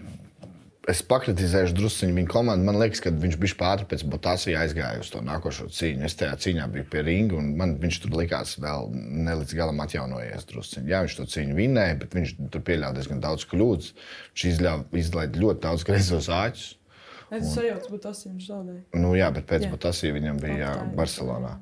es 0.92 1.02
pakritizēšu 1.06 1.74
druskuļi 1.78 2.14
viņa 2.20 2.30
komandu. 2.30 2.68
Man 2.68 2.78
liekas, 2.78 3.02
ka 3.04 3.10
viņš 3.10 3.38
bija 3.42 3.58
pāri 3.58 3.88
pēc 3.90 4.04
Botasija 4.10 4.62
aizgāja 4.62 5.02
uz 5.02 5.10
to 5.14 5.22
nākošo 5.26 5.68
cīņu. 5.74 6.06
Es 6.06 6.18
tajā 6.20 6.36
cīņā 6.46 6.68
biju 6.74 6.88
pie 6.92 7.02
ringa, 7.08 7.40
un 7.40 7.56
man 7.60 7.76
viņš 7.82 8.00
tur 8.04 8.18
likās 8.20 8.56
vēl 8.62 8.92
ne 8.94 9.38
līdz 9.42 9.58
galam 9.58 9.82
atjaunojies. 9.86 10.46
Drusciņ. 10.52 10.88
Jā, 10.92 11.02
viņš 11.06 11.18
to 11.18 11.28
cīņu 11.34 11.58
vinēja, 11.58 12.00
bet 12.04 12.18
viņš 12.18 12.36
tur 12.54 12.66
pieļāva 12.70 12.98
diezgan 13.00 13.24
daudz 13.24 13.48
kļūdas. 13.50 13.94
Viņš 14.36 14.48
izlaiž 15.02 15.40
ļoti 15.42 15.66
daudz 15.66 15.86
greizos 15.90 16.30
āķus. 16.30 16.74
Es 17.34 17.50
sajūtu, 17.56 17.90
ka 17.96 18.02
tas 18.04 18.22
viņš 18.28 18.48
zaudēja. 18.48 18.82
Nu, 19.02 19.16
jā, 19.18 19.32
bet 19.34 19.48
pēc 19.50 19.66
tam 19.70 20.16
viņam 20.18 20.40
bija 20.44 20.58
jā, 20.62 20.74
Barcelonā. 20.98 21.56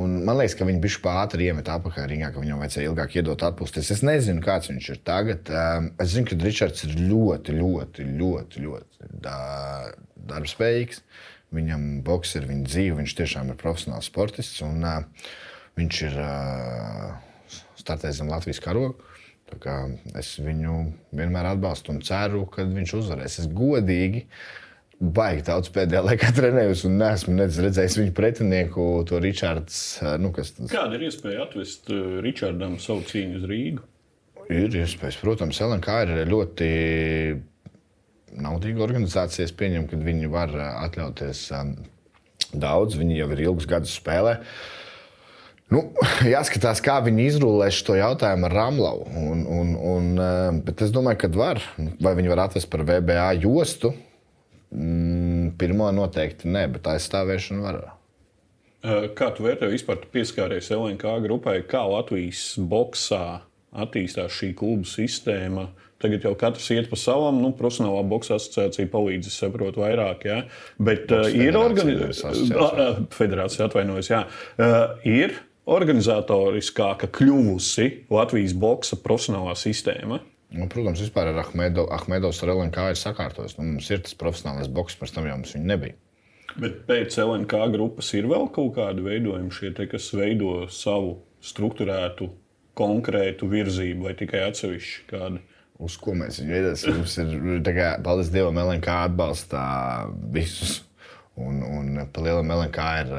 Un 0.00 0.20
man 0.22 0.38
liekas, 0.38 0.54
ka 0.54 0.68
viņi 0.68 0.82
bija 0.84 1.00
pāri 1.02 1.48
iemet 1.48 1.66
apakšā 1.72 2.04
ringā, 2.06 2.28
ka 2.30 2.42
viņam 2.42 2.60
vajadzēja 2.62 2.92
ilgāk 2.92 3.16
iedot 3.18 3.42
atpūsties. 3.48 3.90
Es 3.90 4.04
nezinu, 4.06 4.42
kāds 4.44 4.70
viņš 4.70 4.90
ir 4.94 5.00
tagad. 5.02 5.50
Es 5.98 6.12
zinu, 6.14 6.28
ka 6.30 6.38
Ričards 6.38 6.86
ir 6.86 6.94
ļoti, 7.08 7.56
ļoti, 7.58 8.06
ļoti, 8.20 8.64
ļoti 8.68 9.10
darbspējīgs. 10.30 11.02
Viņam 11.58 11.88
boks 12.06 12.36
ir 12.38 12.46
viņa 12.46 12.68
dzīve, 12.68 13.00
viņš 13.00 13.16
tiešām 13.18 13.50
ir 13.50 13.58
profesionāls 13.58 14.06
sportists. 14.06 14.62
Un, 14.62 14.86
uh, 14.86 15.30
viņš 15.80 16.02
ir 16.06 16.18
uh, 16.22 17.58
startējis 17.80 18.22
zem 18.22 18.30
Latvijas 18.30 18.62
karoga. 18.62 19.08
Es 20.14 20.36
viņu 20.38 20.74
vienmēr 21.18 21.48
atbalstu 21.50 21.90
un 21.90 22.04
ceru, 22.06 22.44
ka 22.46 22.62
viņš 22.68 22.92
uzvarēs. 23.00 23.40
Es 23.42 23.48
godīgi 23.50 24.28
baigi 25.00 25.44
daudz 25.46 25.70
pēdējā 25.72 26.02
laikā 26.04 26.30
trenējos 26.36 26.84
un 26.84 26.98
neesmu 27.00 27.36
redzējis 27.40 27.96
viņu 28.02 28.16
pretinieku, 28.16 28.88
to 29.08 29.20
Ričards. 29.22 29.78
Nu, 30.20 30.32
kas... 30.36 30.52
Kāda 30.70 30.98
ir 30.98 31.06
iespēja 31.08 31.46
atvest 31.46 31.88
Ričardam 32.24 32.76
savu 32.82 33.06
cīņu 33.08 33.40
uz 33.40 33.46
Rīgu? 33.48 33.86
Ir 34.50 34.74
iespējas, 34.80 35.20
protams, 35.22 35.60
LNK 35.62 35.94
ir 36.04 36.12
ļoti 36.28 36.68
naudīga 38.40 38.84
organizācija. 38.84 39.46
Es 39.46 39.54
pieņemu, 39.56 39.88
ka 39.88 40.00
viņi 40.04 40.30
var 40.32 40.52
atļauties 40.58 41.46
daudz, 42.50 42.98
viņi 42.98 43.22
jau 43.22 43.30
ir 43.32 43.44
ilgus 43.46 43.70
gadus 43.70 43.94
spēlē. 43.96 44.36
Nu, 45.70 45.84
jāskatās, 46.34 46.82
kā 46.84 46.98
viņi 47.06 47.28
izrullēs 47.30 47.80
šo 47.80 47.96
jautājumu 47.96 48.50
ar 48.50 48.58
un, 49.94 50.12
bet 50.66 50.84
es 50.84 50.92
domāju, 50.92 51.22
ka 51.22 51.32
var. 51.40 51.62
Vai 52.02 52.16
viņi 52.18 52.34
var 52.34 52.44
atvest 52.48 52.68
par 52.72 52.84
VBA 52.84 53.30
jostu, 53.46 53.94
Mm, 54.70 55.56
pirmo 55.58 55.88
noteikti 55.94 56.50
ne, 56.50 56.66
bet 56.70 56.86
aizstāvēšanu 56.92 57.64
var. 57.66 57.80
Kā 59.18 59.28
tu 59.36 59.44
vērtē 59.44 59.68
vispār 59.68 60.06
pieskāries 60.12 60.70
LNK 60.72 61.18
grupai, 61.26 61.58
kā 61.68 61.82
Latvijas 61.90 62.54
boxā 62.56 63.42
attīstās 63.76 64.32
šī 64.38 64.54
klubu 64.56 64.88
sistēma? 64.88 65.68
Tagad 66.00 66.24
jau 66.24 66.32
katrs 66.38 66.70
iet 66.72 66.88
pa 66.88 66.96
savam, 66.96 67.42
nu, 67.42 67.50
profesionālā 67.56 68.00
boxa 68.08 68.38
asociācija 68.38 68.88
palīdz, 68.88 69.28
es 69.28 69.36
saprotu, 69.42 69.82
vairāk. 69.82 70.24
Ja? 70.30 70.38
Bet 70.80 71.12
uh, 71.12 71.26
ir 71.28 71.58
organizācija, 71.60 72.86
federācija 73.12 73.66
atvainojas, 73.68 74.08
jā. 74.08 74.22
Uh, 74.56 74.78
ir 75.04 75.36
organizatoriskāka 75.70 77.10
kļuvusi 77.12 78.06
Latvijas 78.08 78.56
boxa 78.56 78.96
profesionālā 79.04 79.52
sistēma. 79.60 80.22
Nu, 80.50 80.66
protams, 80.70 81.02
vispār 81.04 81.30
ar 81.30 81.40
Ahmedo, 81.44 81.84
Ahmedovs 81.94 82.40
ar 82.42 82.50
LNK 82.56 82.90
ir 82.90 82.98
sakārtojis. 82.98 83.54
Nu, 83.58 83.68
mums 83.68 83.90
ir 83.92 84.02
tas 84.02 84.16
profesionālais 84.18 84.70
boks, 84.72 84.96
pirms 84.98 85.14
tam 85.14 85.28
jau 85.28 85.36
mums 85.38 85.54
viņa 85.54 85.70
nebija. 85.70 85.98
Bet 86.58 86.82
pēc 86.88 87.14
LNK 87.22 87.68
grupas 87.76 88.08
ir 88.18 88.26
vēl 88.30 88.48
kaut 88.54 88.74
kādi 88.78 89.04
veidojumi, 89.06 89.52
šie, 89.54 89.70
te, 89.76 89.86
kas 89.90 90.08
veido 90.18 90.64
savu 90.74 91.20
struktūrētu, 91.46 92.26
konkrētu 92.80 93.46
virzību 93.50 94.08
vai 94.08 94.16
tikai 94.18 94.42
atsevišķi 94.48 95.06
kādu. 95.12 95.42
Uz 95.80 95.94
ko 96.00 96.12
mēs 96.18 96.42
viņu 96.42 96.52
veidojam? 96.52 96.98
Mums 96.98 97.16
ir, 97.22 97.34
kā, 97.70 97.92
paldies 98.04 98.32
Dievam, 98.34 98.58
LNK 98.60 98.96
atbalsta 99.06 99.62
visus 100.34 100.80
Un, 101.40 101.62
un 101.64 102.02
Palielam 102.12 102.50
LNK 102.52 102.84
ir 103.00 103.10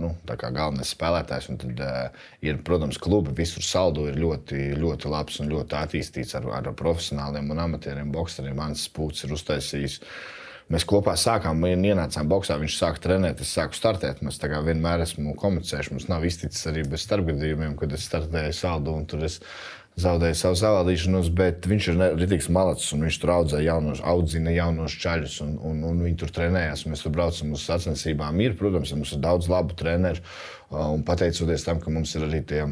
nu, 0.00 0.10
galvenais 0.26 0.90
spēlētājs. 0.94 1.48
Tad 1.60 1.82
uh, 1.84 2.26
ir, 2.46 2.58
protams, 2.66 2.98
klubi 3.02 3.34
visur 3.36 3.64
saldo 3.66 4.08
ir 4.10 4.18
ļoti, 4.20 4.72
ļoti 4.80 5.12
labs 5.12 5.40
un 5.42 5.52
ļoti 5.52 5.78
attīstīts 5.78 6.36
ar, 6.38 6.50
ar 6.58 6.70
profesionāliem 6.76 7.50
un 7.52 7.64
amatieriem. 7.66 8.12
Bokseriem 8.14 8.58
Mans 8.58 8.86
Spūts 8.88 9.26
ir 9.26 9.34
uztaisījis. 9.36 10.00
Mēs 10.70 10.84
kopā 10.86 11.16
sākām, 11.18 11.64
ienācām 11.66 12.28
boxā, 12.30 12.54
viņš 12.60 12.76
sāka 12.78 13.02
trenēt, 13.08 13.40
es 13.42 13.50
sāku 13.56 13.74
startēt. 13.74 14.20
Mēs 14.22 14.38
vienmēr 14.38 15.02
esam 15.02 15.32
komunicējuši. 15.34 15.96
Mums 15.96 16.06
nav 16.06 16.26
izticis 16.28 16.68
arī 16.70 16.84
bez 16.86 17.02
starpgadījumiem, 17.08 17.74
kad 17.80 17.96
es 17.96 18.06
startēju 18.06 18.54
saldu. 18.54 18.94
Tur 19.10 19.26
es 19.26 19.40
zaudēja 20.02 20.36
savu 20.38 20.58
savādīšanos, 20.60 21.30
bet 21.36 21.66
viņš 21.70 21.88
ir 21.92 22.00
rītīgs 22.18 22.50
malacis 22.52 22.92
un 22.96 23.04
viņš 23.06 23.18
tur 23.22 23.32
audzēja 23.36 23.66
jaunos, 23.70 24.02
audzina 24.12 24.54
jaunos 24.54 24.96
čaļus 25.02 25.40
un, 25.46 25.56
un, 25.70 25.82
un 25.90 26.04
viņi 26.06 26.20
tur 26.20 26.32
trenējās. 26.36 26.86
Mēs 26.90 27.04
tur 27.04 27.14
braucam 27.14 27.54
uz 27.56 27.64
sacensībām. 27.68 28.40
Ir, 28.44 28.56
protams, 28.58 28.94
mums 28.96 29.14
ir 29.16 29.22
daudz 29.24 29.50
labu 29.52 29.76
treneru 29.78 30.22
un 30.70 31.04
pateicoties 31.06 31.66
tam, 31.66 31.82
ka 31.82 31.92
mums 31.92 32.14
ir 32.16 32.26
arī 32.28 32.42
tie 32.46 32.64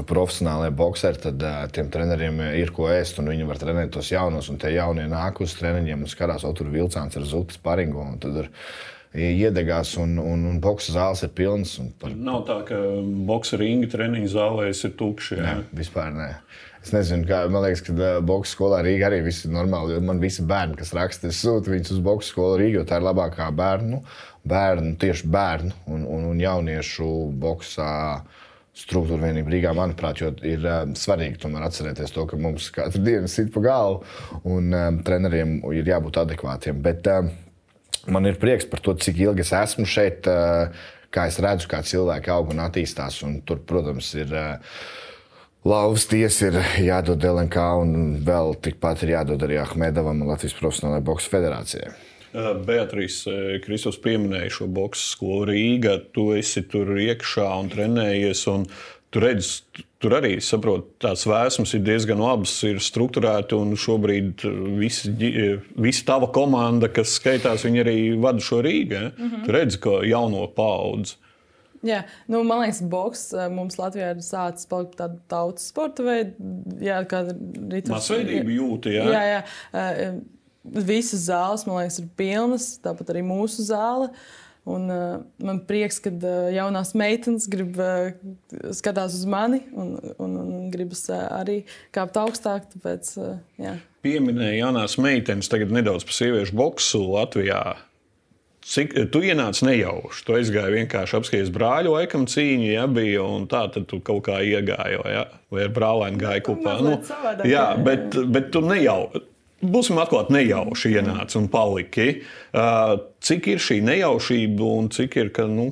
profesionālie 0.00 0.70
boxeri, 0.72 1.20
tad 1.20 1.42
uh, 1.44 1.66
tiem 1.68 1.90
treneriem 1.92 2.38
ir 2.56 2.72
ko 2.72 2.86
ēst, 2.88 3.18
un 3.20 3.28
viņi 3.28 3.44
var 3.48 3.60
trenēt 3.60 3.92
tos 3.92 4.08
jaunos. 4.12 4.48
Un 4.48 4.60
tie 4.60 4.72
jaunie 4.78 5.04
nāk 5.10 5.42
uz 5.44 5.52
treniņiem 5.58 6.06
un 6.06 6.08
skatās, 6.08 6.46
tur 6.56 6.72
vilciens 6.72 7.18
ar 7.18 7.28
zupas 7.28 7.60
paringu. 7.60 8.00
Un 8.00 8.16
tad 8.22 8.38
ir 8.44 8.48
iedegās, 9.14 9.94
un, 10.00 10.16
un, 10.18 10.44
un 10.48 10.58
boxe 10.62 10.94
zāles 10.94 11.22
ir 11.26 11.32
pilnas. 11.36 11.74
Par... 12.00 12.12
Nav 12.16 12.44
tā, 12.48 12.58
ka 12.68 12.78
boxe 13.28 13.58
ringa 13.60 13.90
treniņu 13.92 14.30
zālēs 14.32 14.84
ir 14.88 14.94
tukši. 14.98 15.40
Nē, 15.42 15.56
vispār 15.76 16.12
nē. 16.16 16.28
Es 16.82 16.90
nezinu, 16.90 17.26
kā 17.28 17.44
man 17.52 17.62
liekas, 17.62 17.84
ka 17.86 18.12
boxe 18.26 18.56
skolā 18.56 18.80
Rīgā 18.82 19.06
arī 19.06 19.20
viss 19.28 19.46
ir 19.46 19.52
normāli. 19.54 20.00
Man 20.02 20.22
visi 20.22 20.42
bērni, 20.48 20.74
kas 20.80 20.94
raksta, 20.96 21.30
es 21.30 21.42
sūtu 21.44 21.74
viņus 21.74 21.92
uz 21.94 22.00
boxe 22.02 22.32
skolu 22.32 22.56
Rīgā, 22.58 22.80
jo 22.80 22.86
tā 22.88 22.98
ir 22.98 23.06
labākā 23.06 23.50
bērnu, 23.54 24.00
bērnu 24.48 24.96
tieši 25.02 25.28
bērnu 25.30 25.76
un, 25.92 26.06
un, 26.08 26.30
un 26.32 26.40
jauniešu 26.42 27.10
boxā. 27.42 27.92
Struktūra 28.72 29.26
vienība 29.28 29.52
Rīgā, 29.52 29.74
manuprāt, 29.76 30.22
ir 30.48 30.62
uh, 30.64 30.86
svarīgi 30.96 31.36
tomēr 31.42 31.66
atcerēties 31.66 32.14
to, 32.14 32.24
ka 32.24 32.38
mums 32.40 32.70
katru 32.72 33.02
dienu 33.04 33.28
sit 33.28 33.50
pa 33.52 33.60
galvu 33.66 33.98
un 34.48 34.72
uh, 34.72 34.86
treneriem 35.04 35.58
ir 35.76 35.90
jābūt 35.92 36.16
adekvātiem. 36.22 36.80
Bet 36.80 37.10
uh, 37.12 37.28
man 38.10 38.26
ir 38.26 38.40
prieks 38.40 38.66
par 38.70 38.82
to, 38.82 38.96
cik 38.98 39.20
ilgi 39.22 39.44
es 39.44 39.52
esmu 39.56 39.86
šeit, 39.88 40.26
uh, 40.30 40.72
kā 41.12 41.28
es 41.30 41.38
redzu, 41.42 41.70
kā 41.70 41.82
cilvēki 41.86 42.32
aug 42.34 42.52
un 42.54 42.64
attīstās. 42.64 43.22
Un 43.26 43.40
tur, 43.46 43.62
protams, 43.68 44.14
ir. 44.18 44.32
Uh, 44.32 44.76
Lauvas 45.62 46.08
tiesa 46.10 46.48
ir 46.48 46.56
jādod 46.88 47.22
LNK, 47.22 47.64
un 47.78 47.92
vēl 48.26 48.56
tikpat 48.64 49.04
ir 49.04 49.12
jādod 49.12 49.44
arī 49.46 49.60
Ahmedovam 49.62 50.24
un 50.24 50.32
Latvijas 50.32 50.56
Profesionālajai 50.58 51.04
Boxe 51.06 51.30
federācijai. 51.30 51.92
Beatrīs 52.66 53.20
Kristus 53.62 53.98
pieminēja 54.00 54.50
šo 54.56 54.66
boxe 54.72 55.04
skolu 55.12 55.52
Rīgā. 55.52 55.98
Tu 56.16 56.30
esi 56.38 56.64
tur 56.66 56.90
iekšā 56.96 57.44
un 57.60 57.68
trenējies. 57.70 58.42
Un 58.50 58.64
tu 59.12 59.20
redzi, 59.22 59.62
tur 60.02 60.16
arī 60.18 60.36
saproti, 60.42 60.88
tās 61.04 61.24
vēsmas 61.28 61.74
ir 61.76 61.84
diezgan 61.86 62.22
labas, 62.22 62.54
ir 62.66 62.80
strukturēti. 62.82 63.58
Un 63.58 63.76
šobrīd 63.78 64.44
visi, 64.80 65.12
visa 65.76 66.06
tava 66.08 66.30
komanda, 66.34 66.90
kas 66.92 67.18
skaitās, 67.18 67.66
viņi 67.68 67.84
arī 67.84 67.96
vada 68.22 68.42
šo 68.42 68.62
Rīgā. 68.64 69.10
Mm 69.12 69.28
-hmm. 69.28 69.44
Tu 69.46 69.52
redzi, 69.58 69.80
ka 69.84 70.00
jauno 70.08 70.46
paudzi. 70.56 71.16
Jā, 71.82 72.04
nu, 72.30 72.44
man 72.46 72.60
liekas, 72.62 72.82
boks 72.82 73.32
mums 73.50 73.76
Latvijā 73.76 74.12
ir 74.14 74.20
sācis 74.22 74.68
palikt 74.70 74.94
tāda 75.00 75.18
tautas 75.28 75.66
sporta 75.68 76.02
veida, 76.02 77.02
kāda 77.10 77.34
ir 77.34 77.64
rīta. 77.72 77.90
Masveidība 77.90 78.54
jūta, 78.54 78.88
jā. 78.88 79.04
jā, 79.10 79.22
jā 79.32 80.12
visas 80.62 81.26
zāles, 81.26 81.66
man 81.66 81.80
liekas, 81.80 81.98
ir 81.98 82.08
pilnas, 82.18 82.68
tāpat 82.82 83.10
arī 83.12 83.24
mūsu 83.26 83.66
zāle. 83.66 84.10
Un, 84.62 84.86
uh, 84.94 85.22
man 85.42 85.58
prieks, 85.66 85.98
ka 85.98 86.12
uh, 86.14 86.46
jaunās 86.54 86.92
meitenes 86.94 87.48
grib 87.50 87.78
uh, 87.82 88.12
skatās 88.70 89.16
uz 89.18 89.24
mani 89.26 89.58
un, 89.74 89.96
un, 90.22 90.36
un 90.38 90.68
gribas 90.70 91.08
uh, 91.10 91.24
arī 91.40 91.64
kāpt 91.94 92.20
augstāk. 92.20 92.68
Tāpēc, 92.76 93.10
uh, 93.18 93.40
jā. 93.58 93.74
Pieminēja 94.06 94.60
jaunās 94.60 94.94
meitenes, 95.02 95.50
tagad 95.50 95.74
nedaudz 95.74 96.06
par 96.06 96.14
sieviešu 96.14 96.54
boksu 96.58 97.02
Latvijā. 97.10 97.64
Cik 98.62 98.94
tu 99.10 99.24
ienāci 99.26 99.66
nejauši? 99.66 100.22
Tu 100.22 100.38
aizgāji 100.38 100.76
vienkārši 100.76 101.18
apskatīties 101.18 101.50
brāļu, 101.50 101.96
laikam 101.96 102.28
cīņa, 102.30 102.68
ja 102.76 102.86
bija, 102.86 103.24
un 103.26 103.48
tā 103.50 103.64
tad 103.74 103.88
tu 103.90 103.98
kaut 103.98 104.22
kā 104.28 104.38
iegāji, 104.46 105.00
ja? 105.10 105.26
vai 105.50 105.66
ar 105.66 105.74
brālēnu 105.74 106.22
gāji 106.22 106.46
kopā. 106.46 106.76
Nu, 106.86 106.94
jā, 107.50 107.66
bet, 107.82 108.14
bet 108.30 108.52
tu 108.54 108.62
nejauši 108.62 109.26
būsim 109.62 110.00
atklāti, 110.02 110.34
nejauši 110.34 110.96
ienāca 110.98 111.38
un 111.40 111.48
palika. 111.52 112.08
Uh, 112.52 112.96
cik 113.22 113.54
ir 113.54 113.62
šī 113.62 113.78
nejaušība 113.86 114.74
un 114.82 114.90
cik 114.92 115.16
ir 115.22 115.32
ka, 115.34 115.46
nu, 115.50 115.70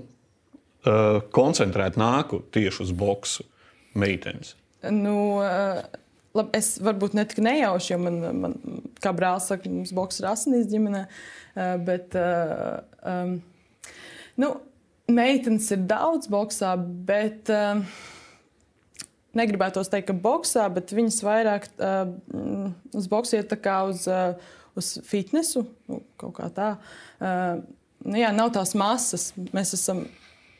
koncentrēta 0.80 2.00
nāku 2.00 2.40
tieši 2.54 2.86
uz 2.86 2.92
boxu 2.96 3.44
meitenes? 4.00 4.54
Nu, 4.80 5.40
labi, 6.36 6.54
es 6.56 6.78
varbūt 6.80 7.16
ne 7.18 7.26
tik 7.28 7.42
nejauši, 7.44 7.92
jo 7.92 7.98
man, 8.00 8.16
man 8.40 8.56
kā 9.02 9.12
brālis 9.16 9.50
saka, 9.50 9.68
mums 9.68 9.92
boks 9.96 10.22
ir 10.22 10.30
asinīs 10.30 10.70
ģimenē. 10.70 11.02
Bet, 11.84 12.16
um, 12.16 13.34
nu, 14.40 14.50
meitenes 15.12 15.68
ir 15.74 15.84
daudz 15.90 16.30
boxā, 16.32 16.76
bet. 16.80 17.52
Uh, 17.52 17.84
negribētos 19.36 19.90
teikt, 19.90 20.08
ka 20.10 20.16
boxā, 20.16 20.66
bet 20.72 20.94
viņas 20.94 21.20
vairāk 21.26 21.68
uh, 21.76 22.14
uz 22.96 23.10
boxu 23.10 23.38
iet 23.38 23.52
kā 23.62 23.80
uz, 23.88 24.06
uh, 24.10 24.34
uz 24.78 24.94
fitnesu, 25.06 25.64
nu, 25.90 26.00
kaut 26.20 26.34
kā 26.38 26.48
tā. 26.54 26.70
Uh, 27.20 27.60
nu, 28.06 28.16
jā, 28.20 28.32
nav 28.36 28.52
tās 28.56 28.74
masas. 28.78 29.30
Mēs 29.56 29.74
esam, 29.76 30.04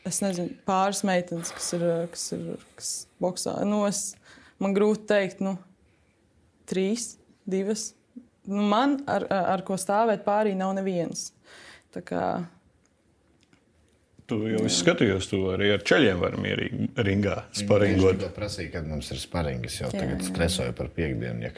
es 0.07 0.21
nezinu, 0.23 0.55
pāris 0.67 1.03
meitenes, 1.07 1.53
kas 1.55 1.73
ir, 1.77 1.87
kas 2.13 2.27
ir 2.37 2.47
kas 2.79 2.93
boxā. 3.21 3.57
Nu, 3.67 3.83
es, 3.89 4.13
man 4.61 4.75
grūti 4.77 5.05
pateikt, 5.05 5.43
nu, 5.45 5.57
trīs, 6.69 7.15
divas. 7.49 7.91
Nu, 8.47 8.63
man 8.71 9.01
ar, 9.11 9.27
ar 9.29 9.65
ko 9.67 9.77
stāvēt 9.79 10.23
pārī 10.25 10.55
nav 10.57 10.73
nevienas. 10.77 11.29
Tā 11.91 12.01
kā, 12.05 12.25
Tu 14.31 14.37
jau 14.47 14.63
skatījos, 14.71 15.25
tu 15.27 15.41
arī 15.51 15.73
ar 15.75 15.81
ceļiem 15.83 16.21
vari 16.21 16.37
mierīgi 16.39 16.85
ringā 17.03 17.35
sparingot. 17.57 18.21
Es 18.29 18.35
prasīju, 18.37 18.71
kad 18.77 18.85
mums 18.87 19.11
ir 19.11 19.19
sparingi. 19.19 19.67
Es 19.67 19.79
jau 19.81 19.89
jā, 19.89 19.97
tagad 19.97 20.21
jā. 20.21 20.27
stresoju 20.29 20.75
par 20.77 20.87
piekdienu. 20.95 21.43
Ja 21.43 21.51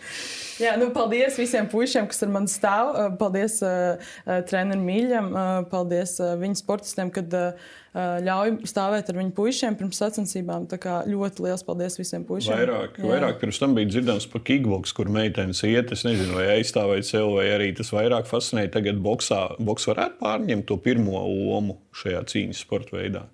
jā, 0.68 0.76
nu, 0.78 0.92
paldies 0.94 1.38
visiem 1.40 1.66
puišiem, 1.72 2.06
kas 2.10 2.22
ar 2.22 2.30
mani 2.36 2.52
stāv. 2.52 2.92
Paldies 3.18 3.58
uh, 3.66 4.12
trenerim 4.46 4.86
Mīļam, 4.86 5.32
uh, 5.32 5.56
paldies 5.72 6.14
uh, 6.22 6.36
viņa 6.38 6.60
sportistiem, 6.62 7.10
kad 7.14 7.34
uh, 7.34 7.72
ļauj 7.94 8.56
stāvēt 8.66 9.10
ar 9.10 9.18
viņu 9.20 9.34
puišiem 9.36 9.76
pirms 9.78 10.00
sacensībām. 10.02 10.66
Tā 10.70 10.80
kā 10.82 10.96
ļoti 11.06 11.44
liels 11.46 11.62
paldies 11.66 11.98
visiem 12.00 12.24
puišiem. 12.26 12.56
Vairāk, 12.58 12.98
jā. 12.98 13.06
vairāk 13.06 13.38
pirms 13.42 13.60
tam 13.62 13.76
bija 13.76 13.92
dzirdams 13.92 14.26
par 14.32 14.42
kickboks, 14.48 14.94
kur 14.96 15.12
meitenes 15.14 15.62
iet. 15.68 15.92
Es 15.94 16.02
nezinu, 16.06 16.34
vai 16.38 16.48
aizstāvēt 16.56 17.06
sev, 17.06 17.30
vai 17.36 17.46
arī 17.54 17.70
tas 17.78 17.92
vairāk 17.94 18.26
fascinēja. 18.30 18.72
Tagad 18.80 18.98
boksā, 19.04 19.44
boks 19.62 19.86
varētu 19.92 20.18
pārņemt 20.24 20.66
to 20.70 20.80
pirmo 20.82 21.22
lomu 21.22 21.78
šajā 21.94 22.24
cīņas 22.32 22.66
sporta 22.66 22.98
veidā. 22.98 23.28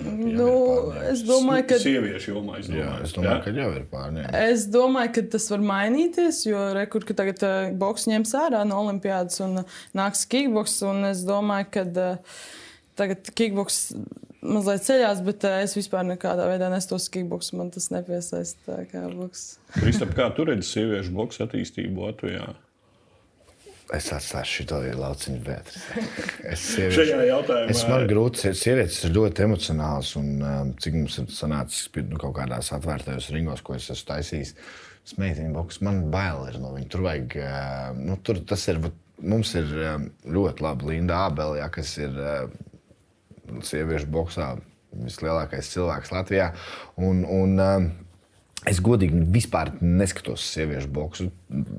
Nu, 0.00 0.50
es 1.10 1.24
domāju, 1.26 1.64
ka. 1.72 1.78
Sieviešu 1.82 2.36
jomā, 2.36 2.60
es 2.60 2.68
domāju, 2.70 2.84
jā, 2.84 2.92
es 3.04 3.14
domāju 3.16 3.32
jā? 3.32 3.40
ka 3.42 3.54
jau 3.56 3.68
ir 3.74 3.84
pārņemta. 3.90 4.42
Es 4.46 4.64
domāju, 4.70 5.12
ka 5.16 5.24
tas 5.34 5.48
var 5.50 5.64
mainīties, 5.66 6.40
jo 6.46 6.62
rekur, 6.76 7.04
ka 7.08 7.16
tagad 7.18 7.42
uh, 7.44 7.58
boks 7.76 8.06
ņems 8.08 8.32
ārā 8.38 8.62
no 8.70 8.78
olimpiādas 8.84 9.42
un 9.44 9.64
uh, 9.64 9.78
nāks 9.98 10.22
kickboks. 10.30 10.78
Un 10.86 11.10
es 11.10 11.24
domāju, 11.26 11.68
ka 11.74 11.84
uh, 11.90 12.38
tagad 13.00 13.32
kickboks 13.34 13.82
mazliet 14.40 14.86
ceļās, 14.86 15.20
bet 15.26 15.44
uh, 15.48 15.60
es 15.64 15.76
vispār 15.76 16.06
nekādā 16.08 16.48
veidā 16.48 16.70
nestos 16.72 17.10
kickboks. 17.12 17.52
Man 17.56 17.72
tas 17.74 17.90
nepiesaista 17.92 18.82
kā 18.90 19.04
boks. 19.12 19.54
Kristap, 19.76 20.14
kā 20.16 20.30
tu 20.36 20.48
redzi 20.48 20.68
sieviešu 20.68 21.14
boks 21.16 21.42
attīstību 21.44 22.08
Latvijā? 22.08 22.50
Es 23.90 24.06
atstāšu 24.14 24.64
šo 24.68 24.78
lauciņu 25.00 25.40
Beatrice. 25.42 26.04
Es 26.46 26.62
šajā 26.94 27.24
jautājumā. 27.26 27.72
Es 27.72 27.82
man 27.88 28.06
grūti, 28.10 28.52
sievietes 28.54 29.00
ir 29.06 29.16
ļoti 29.16 29.44
emocionāls 29.48 30.12
un 30.20 30.28
um, 30.38 30.70
cik 30.78 30.94
mums 31.00 31.18
ir 31.18 31.26
sanācis 31.34 31.90
nu, 32.06 32.20
kaut 32.20 32.36
kādās 32.38 32.70
atvērtajos 32.76 33.32
ringos, 33.34 33.64
ko 33.66 33.74
es 33.74 33.90
esmu 33.90 34.12
taisījis. 34.12 34.54
Smeitiņu 35.10 35.56
boks, 35.56 35.80
man 35.82 36.04
bail 36.12 36.44
ir 36.46 36.60
no 36.62 36.70
viņa. 36.76 36.88
Tur 36.92 37.02
vajag, 37.08 37.36
uh, 37.42 37.98
nu, 37.98 38.14
tur 38.22 38.38
tas 38.46 38.62
ir, 38.70 38.78
mums 39.18 39.56
ir 39.58 39.74
um, 39.74 40.06
ļoti 40.38 40.66
labi 40.68 40.92
Linda 40.92 41.24
Ābele, 41.26 41.58
ja, 41.58 41.66
kas 41.74 41.96
ir 41.98 42.14
uh, 42.14 42.44
sieviešu 43.66 44.10
boxā 44.12 44.52
vislielākais 44.90 45.72
cilvēks 45.74 46.14
Latvijā. 46.14 46.52
Un, 46.98 47.24
un, 47.24 47.58
uh, 47.60 47.90
Es 48.68 48.76
godīgi 48.84 49.22
vispār 49.32 49.70
neskatos 49.80 50.42
sieviešu 50.52 50.90
boxu. 50.92 51.30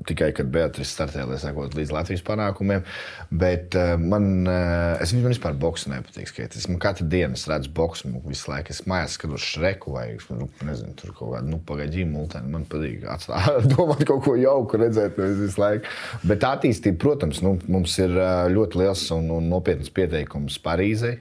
Tikai 0.08 0.32
kad 0.34 0.48
Beatrice 0.50 0.90
startēja, 0.90 1.28
lai 1.30 1.36
sekotu 1.38 1.78
līdz 1.78 1.92
Latvijas 1.94 2.24
panākumiem. 2.26 2.82
Bet 3.30 3.76
uh, 3.78 3.92
man, 4.02 4.26
uh, 4.50 4.96
es 4.98 5.12
man 5.14 5.28
vispār 5.30 5.54
boxu 5.62 5.92
nepatīk 5.92 6.26
skatīties. 6.32 6.66
Man 6.66 6.82
katru 6.82 7.06
dienu 7.06 7.38
es 7.38 7.46
redzu 7.46 7.70
boxu 7.76 8.10
visu 8.26 8.50
laiku. 8.50 8.74
Es 8.74 8.82
mājās 8.90 9.14
skatos 9.14 9.46
šreku 9.46 9.94
vai 9.94 10.08
nu, 10.34 10.50
nezinu, 10.66 10.96
tur 10.98 11.14
kaut 11.14 11.36
kādu 11.36 11.54
nu, 11.54 11.62
pagaidīju 11.70 12.10
multeni. 12.10 12.50
Man 12.50 12.66
patīk 12.66 13.06
atstāt, 13.14 13.62
domāt 13.76 14.02
kaut 14.08 14.26
ko 14.26 14.34
jauku, 14.40 14.82
redzēt 14.82 15.22
visu 15.22 15.62
laiku. 15.62 15.86
Bet 16.26 16.42
attīstība, 16.50 16.98
protams, 17.06 17.44
nu, 17.46 17.60
mums 17.70 17.94
ir 18.02 18.18
uh, 18.18 18.48
ļoti 18.50 18.82
liels 18.82 19.06
un, 19.14 19.30
un 19.38 19.52
nopietns 19.54 19.94
pieteikums 19.94 20.58
Parīzei. 20.66 21.20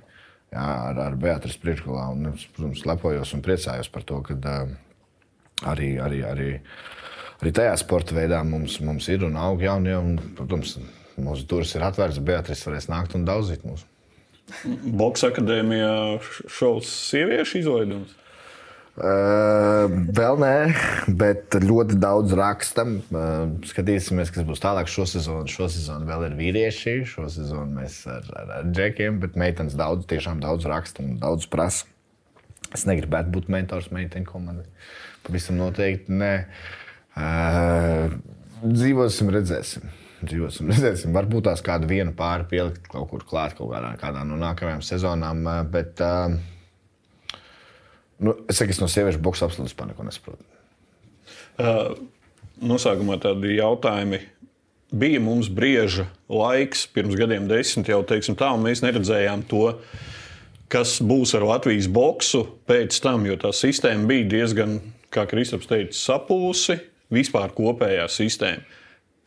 Jā, 0.51 0.63
ar, 0.91 0.97
ar 0.99 1.13
Beatrice 1.15 1.59
priekšgalā. 1.63 2.09
Un, 2.11 2.33
es, 2.33 2.43
protams, 2.51 2.81
lepojos 2.83 3.29
un 3.37 3.43
priecājos 3.45 3.87
par 3.91 4.03
to, 4.07 4.17
ka 4.25 4.35
uh, 4.35 4.73
arī, 5.71 5.93
arī, 6.03 6.17
arī, 6.27 6.49
arī 7.39 7.53
tajā 7.55 7.77
sporta 7.79 8.17
veidā 8.17 8.41
mums, 8.43 8.81
mums 8.83 9.07
ir 9.13 9.23
un 9.23 9.37
aug 9.39 9.63
jaunie. 9.63 9.95
Un, 9.95 10.17
protams, 10.35 10.75
mūsu 11.15 11.47
durvis 11.47 11.71
ir 11.77 11.85
atvērtas, 11.87 12.19
Beatrice 12.27 12.67
varēs 12.67 12.89
nākt 12.91 13.15
un 13.15 13.23
daudzīt 13.29 13.63
mūs. 13.63 13.85
Boks 14.99 15.23
akadēmijā 15.29 15.93
šovs 16.51 16.91
sieviešu 17.07 17.61
izlaidums. 17.61 18.17
Uh, 18.91 19.87
vēl 20.11 20.35
nē, 20.41 20.55
bet 21.15 21.55
ļoti 21.63 21.95
daudz 22.01 22.33
rakstam. 22.35 22.97
Uh, 23.07 23.53
skatīsimies, 23.69 24.33
kas 24.35 24.43
būs 24.47 24.59
tālāk. 24.59 24.91
Šo 24.91 25.05
sezonu, 25.07 25.47
šo 25.47 25.69
sezonu 25.71 26.09
vēl 26.09 26.25
ir 26.27 26.35
vīrieši. 26.35 26.97
Šo 27.07 27.29
sezonu 27.31 27.79
mēs 27.79 28.01
ar, 28.11 28.27
ar, 28.35 28.51
ar 28.59 28.67
džekiem, 28.67 29.21
bet 29.23 29.39
meitenes 29.39 29.77
daudz, 29.79 30.03
tiešām 30.11 30.43
daudz 30.43 30.67
raksta 30.67 31.05
un 31.05 31.15
daudz 31.23 31.47
prasa. 31.51 31.87
Es 32.75 32.83
negribētu 32.87 33.31
būt 33.31 33.49
mentors 33.51 33.89
meiteņu 33.95 34.27
komandai. 34.27 34.67
Pavisam 35.23 35.57
noteikti 35.61 36.11
nē. 36.11 36.35
Uh, 37.15 38.19
dzīvosim, 38.67 39.31
redzēsim. 39.39 39.87
Dzīvosim, 40.21 40.67
redzēsim. 40.67 41.15
Varbūt 41.15 41.47
tās 41.47 41.63
kādu 41.63 41.87
vienu 41.89 42.11
pāri 42.17 42.43
pielikt 42.51 42.91
kaut 42.91 43.07
kur 43.13 43.23
klāt, 43.23 43.55
kaut 43.55 43.71
kādā, 43.71 43.95
kādā 44.03 44.27
no 44.27 44.35
nākamajām 44.41 44.83
sezonām. 44.83 45.47
Bet 45.71 46.03
uh, 46.03 46.35
nu, 48.21 48.35
es 48.49 48.61
saku, 48.61 48.73
es 48.73 48.81
no 48.81 48.89
sieviešu 48.91 49.21
boxa 49.23 49.47
absolūti 49.47 49.89
neko 49.89 50.05
nesaprotu. 50.07 50.45
Uh, 51.61 51.95
noslēgumā 52.61 53.17
tādi 53.21 53.57
jautājumi. 53.57 54.21
Bija 54.91 55.21
mums 55.23 55.47
brieža 55.47 56.09
laiks, 56.27 56.83
pirms 56.91 57.15
gadiem, 57.15 57.45
desmit 57.47 57.87
jau 57.91 58.01
teiksim, 58.07 58.35
tā, 58.39 58.49
un 58.51 58.65
mēs 58.65 58.81
neredzējām 58.83 59.45
to, 59.47 59.69
kas 60.71 60.97
būs 61.03 61.31
ar 61.37 61.45
Latvijas 61.47 61.87
boksu 61.91 62.43
pēc 62.67 62.97
tam, 63.03 63.23
jo 63.27 63.37
tā 63.39 63.53
sistēma 63.55 64.09
bija 64.09 64.27
diezgan, 64.33 64.81
kā 65.11 65.23
Kristaps 65.31 65.69
teica, 65.69 65.95
sapūsi, 65.95 66.77
vispār 67.11 67.55
kopējā 67.55 68.07
sistēma. 68.11 68.67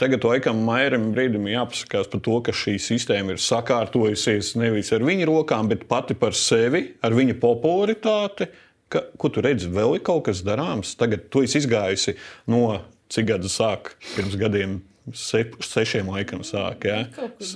Tagad 0.01 0.25
laikam 0.27 0.59
Mairam 0.67 1.13
brīdim 1.15 1.45
jāpasakās 1.47 2.09
par 2.11 2.21
to, 2.27 2.41
ka 2.43 2.53
šī 2.57 2.75
sistēma 2.83 3.37
ir 3.37 3.41
sakārtojusies 3.41 4.57
nevis 4.59 4.91
ar 4.93 5.05
viņa 5.07 5.29
rokām, 5.31 5.69
bet 5.71 5.85
pati 5.87 6.17
par 6.19 6.35
sevi, 6.35 6.89
ar 7.05 7.15
viņa 7.15 7.37
popularitāti. 7.39 8.49
Ka, 8.95 9.03
ko 9.19 9.31
tu 9.35 9.43
redzi, 9.45 9.69
vēl 9.75 9.99
ir 9.99 10.05
kaut 10.07 10.29
kas 10.29 10.45
darāms? 10.47 10.95
Tagad 10.99 11.27
tu 11.35 11.43
esi 11.43 11.59
izgājusi 11.63 12.15
no 12.51 12.79
cik 13.13 13.33
gadu 13.33 13.51
sāk 13.51 13.95
pirms 14.15 14.37
gadiem. 14.41 14.83
Se, 15.13 15.43
sešiem 15.61 16.07
laikam 16.09 16.41
sāk. 16.49 16.87
Ja? 16.89 17.03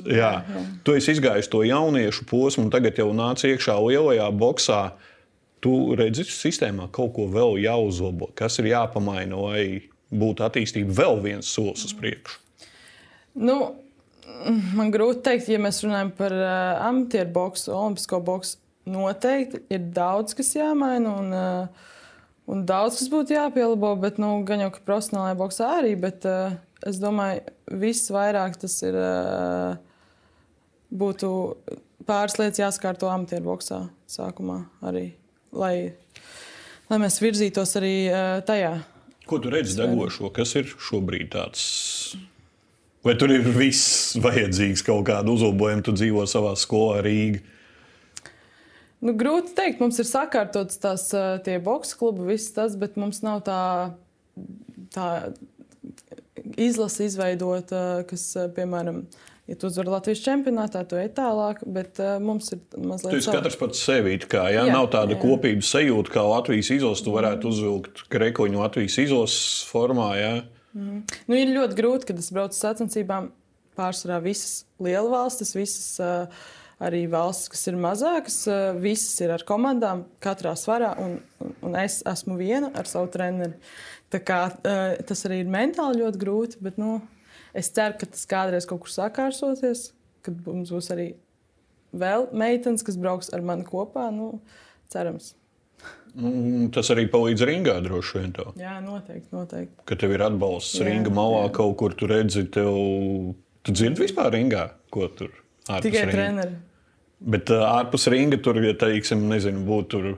Jā. 0.05 0.33
jā. 0.45 0.65
Tu 0.85 0.99
esi 0.99 1.15
izgājis 1.15 1.49
to 1.49 1.63
jauniešu 1.65 2.27
posmu, 2.29 2.67
un 2.67 2.73
tagad 2.75 2.99
jau 3.01 3.09
nāc 3.17 3.41
iekšā 3.49 3.79
lielajā 3.87 4.27
boxā. 4.37 4.83
Tu 5.65 5.73
redzi, 5.97 6.27
ka 6.29 6.35
sistēmā 6.35 6.91
kaut 6.95 7.15
ko 7.17 7.25
vēl 7.33 7.57
jāuzlabo, 7.65 8.29
kas 8.37 8.61
ir 8.61 8.69
jāpamaina, 8.75 9.41
lai 9.41 9.63
būtu 10.13 10.45
attīstība 10.45 10.93
vēl 11.01 11.23
viens 11.25 11.49
solis 11.49 11.89
uz 11.89 11.97
priekšu. 11.97 12.37
Nu, 13.39 13.57
man 14.77 14.93
grūti 14.93 15.23
pateikt, 15.23 15.49
ja 15.49 15.59
mēs 15.63 15.81
runājam 15.87 16.13
par 16.21 16.35
uh, 16.37 16.85
amatieru 16.89 17.33
boxu, 17.33 17.73
olimpisko 17.73 18.21
boxu. 18.29 18.59
Noteikti 18.89 19.63
ir 19.75 19.87
daudz, 19.95 20.35
kas 20.39 20.55
jāmaina. 20.57 21.15
Un, 21.21 21.33
uh, 21.37 21.95
Un 22.49 22.63
daudz 22.65 22.97
kas 22.97 23.11
būtu 23.13 23.35
jāpielabo, 23.35 23.91
bet 24.01 24.17
nu, 24.17 24.39
gan 24.49 24.63
jau 24.63 24.71
ka 24.73 24.81
profesionālajā 24.87 25.37
boxā 25.37 25.67
arī. 25.83 25.91
Bet, 26.01 26.25
uh, 26.25 26.55
es 26.89 26.97
domāju, 26.97 27.43
viss 27.77 28.09
vairāk 28.09 28.57
tas 28.63 28.77
ir. 28.89 28.97
Uh, 28.97 29.75
būtu 30.89 31.31
pāris 32.09 32.39
lietas 32.41 32.63
jāskārto 32.63 33.11
amatieru 33.13 33.51
boxā 33.51 33.83
sākumā 34.09 34.63
arī. 34.89 35.11
Lai, 35.53 35.93
lai 36.89 37.01
mēs 37.03 37.21
virzītos 37.21 37.77
arī 37.81 37.93
uh, 38.09 38.39
tajā. 38.49 38.79
Ko 39.29 39.41
tu 39.45 39.53
redzi 39.53 39.77
degošo? 39.77 40.33
Kas 40.33 40.55
ir 40.57 40.73
šobrīd 40.73 41.29
tāds? 41.35 42.17
Vai 43.05 43.13
tur 43.21 43.33
ir 43.33 43.45
viss 43.45 44.17
vajadzīgs 44.21 44.83
kaut 44.89 45.05
kādu 45.09 45.37
uzlabojumu? 45.37 45.85
Tu 45.85 45.97
dzīvo 46.01 46.25
savā 46.29 46.57
skolā 46.59 47.05
Rīgā. 47.05 47.45
Nu, 49.05 49.15
grūti 49.15 49.53
pateikt, 49.53 49.83
mums 49.83 50.01
ir 50.03 50.09
sakārtots 50.09 50.81
tās 50.83 51.09
boxe 51.63 51.95
klubi, 51.99 52.27
viss 52.33 52.55
tas, 52.55 52.75
bet 52.79 52.99
mums 52.99 53.23
nav 53.23 53.45
tā, 53.47 53.61
tā 54.95 55.09
izlase 56.59 57.07
izveidota, 57.07 58.03
kas, 58.11 58.25
piemēram, 58.57 59.05
ja 59.49 59.57
tu 59.59 59.71
uzvari 59.71 59.93
Latvijas 59.93 60.25
čempionātā, 60.25 60.83
tu 60.89 60.99
ej 60.99 61.13
tālāk, 61.17 61.63
bet 61.63 62.03
mums 62.25 62.51
ir 62.57 62.61
mazliet. 62.75 63.15
Tu 63.15 63.23
esi 63.23 63.33
katrs 63.33 63.59
pats 63.61 63.87
sevi, 63.87 64.19
kā 64.27 64.49
ja? 64.51 64.67
jā, 64.67 64.75
nav 64.75 64.91
tāda 64.93 65.15
jā. 65.15 65.23
kopības 65.23 65.71
sajūta, 65.77 66.15
kā 66.19 66.27
Latvijas 66.27 66.73
izlases. 66.75 67.07
Tu 67.07 67.15
varētu 67.15 67.53
uzvilkt 67.53 68.07
krekoņu 68.13 68.63
Latvijas 68.65 68.99
izlases 69.07 69.67
formā. 69.71 70.13
Jā. 70.19 70.33
Mm. 70.75 71.05
Nu, 71.31 71.39
ir 71.39 71.55
ļoti 71.55 71.79
grūti, 71.79 72.11
kad 72.11 72.21
es 72.21 72.33
braucu 72.35 72.59
uz 72.59 72.65
sacensībām. 72.67 73.33
Pārsvarā 73.79 74.17
visas 74.19 74.65
lielvalstis, 74.83 75.53
visas 75.55 75.93
uh, 76.03 76.49
arī 76.83 77.05
valstis, 77.11 77.51
kas 77.53 77.67
ir 77.71 77.79
mazākas, 77.81 78.39
eh, 78.51 78.73
visas 78.79 79.21
ir 79.25 79.33
ar 79.35 79.45
komandām, 79.47 80.05
katrā 80.23 80.55
svarā, 80.59 80.95
un, 81.03 81.19
un 81.63 81.79
es 81.79 82.01
esmu 82.07 82.39
viena 82.39 82.71
ar 82.79 82.89
savu 82.91 83.11
treneri. 83.15 83.59
Tā 84.13 84.21
kā, 84.25 84.41
eh, 84.65 85.03
tas 85.07 85.25
arī 85.29 85.43
ir 85.43 85.53
mentāli 85.53 86.03
ļoti 86.03 86.23
grūti, 86.23 86.61
bet 86.65 86.79
nu, 86.79 87.01
es 87.55 87.71
ceru, 87.75 87.99
ka 87.99 88.07
tas 88.07 88.25
kādreiz 88.31 88.69
kaut 88.69 88.85
kur 88.85 88.93
sakārsosies, 88.93 89.91
kad 90.23 90.39
mums 90.47 90.71
būs 90.75 90.93
arī 90.95 91.09
vēl 91.93 92.31
meitenes, 92.33 92.85
kas 92.87 92.97
brauks 93.01 93.33
ar 93.35 93.43
mani 93.43 93.67
kopā. 93.67 94.09
Nu, 94.15 94.41
cerams. 94.93 95.35
Nu, 96.19 96.69
tas 96.75 96.89
arī 96.91 97.05
palīdz 97.11 97.45
ringā 97.47 97.77
droši 97.85 98.19
vien. 98.19 98.33
Tā. 98.35 98.47
Jā, 98.59 98.79
noteikti, 98.83 99.29
noteikti. 99.35 99.85
Ka 99.87 99.99
tev 99.99 100.15
ir 100.17 100.25
atbalsts 100.27 100.81
jā, 100.81 100.89
ringa 100.89 101.13
malā, 101.15 101.45
jā. 101.47 101.53
kaut 101.61 101.77
kur 101.83 101.95
tu 101.95 102.09
redzi, 102.11 102.47
tev, 102.55 102.73
tu 103.63 103.75
dzirdi 103.77 104.07
vispār 104.07 104.33
ringā, 104.35 104.65
ko 104.95 105.07
tur 105.15 105.35
Tikai 105.69 106.07
ringa. 106.07 106.17
treneri. 106.17 106.57
Bet 107.19 107.51
uh, 107.51 107.67
ārpus 107.67 108.07
ringa 108.13 108.39
tur, 108.43 108.61
ja 108.63 108.75
teiksim, 108.79 109.27
nezinu, 109.31 109.65
būtu. 109.67 110.17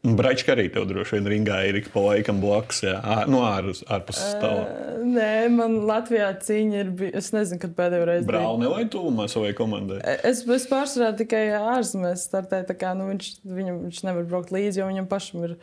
Bračka 0.00 0.54
arī 0.54 0.70
tev 0.72 0.86
droši 0.88 1.18
vien 1.18 1.26
ringā 1.28 1.58
ir 1.68 1.76
ik 1.82 1.90
pa 1.92 2.00
laikam 2.00 2.38
blakus. 2.40 2.78
Jā, 2.86 2.96
no 3.28 3.42
ārpus 3.44 3.82
ārpus 3.92 4.22
stāvā. 4.22 4.62
Uh, 4.64 5.02
nē, 5.04 5.34
man 5.52 5.76
Latvijā 5.88 6.30
cīņa 6.40 6.80
ir 6.80 6.92
bijusi. 6.96 7.16
Es 7.20 7.28
nezinu, 7.36 7.60
kad 7.60 7.76
pēdējo 7.76 8.08
reizi. 8.08 8.28
Brāli 8.30 8.72
vai 8.72 8.86
tūmā 8.88 9.28
savai 9.28 9.52
komandai? 9.58 10.00
Es, 10.24 10.40
es 10.48 10.66
pārsvarā 10.70 11.12
tikai 11.20 11.44
ārzemēs 11.58 12.24
startēju. 12.30 12.78
Kā, 12.80 12.94
nu, 12.96 13.10
viņš, 13.12 13.30
viņam, 13.44 13.84
viņš 13.90 14.02
nevar 14.08 14.28
braukt 14.32 14.54
līdzi, 14.56 14.80
jo 14.80 14.88
viņam 14.88 15.10
pašam 15.12 15.44
ir, 15.50 15.56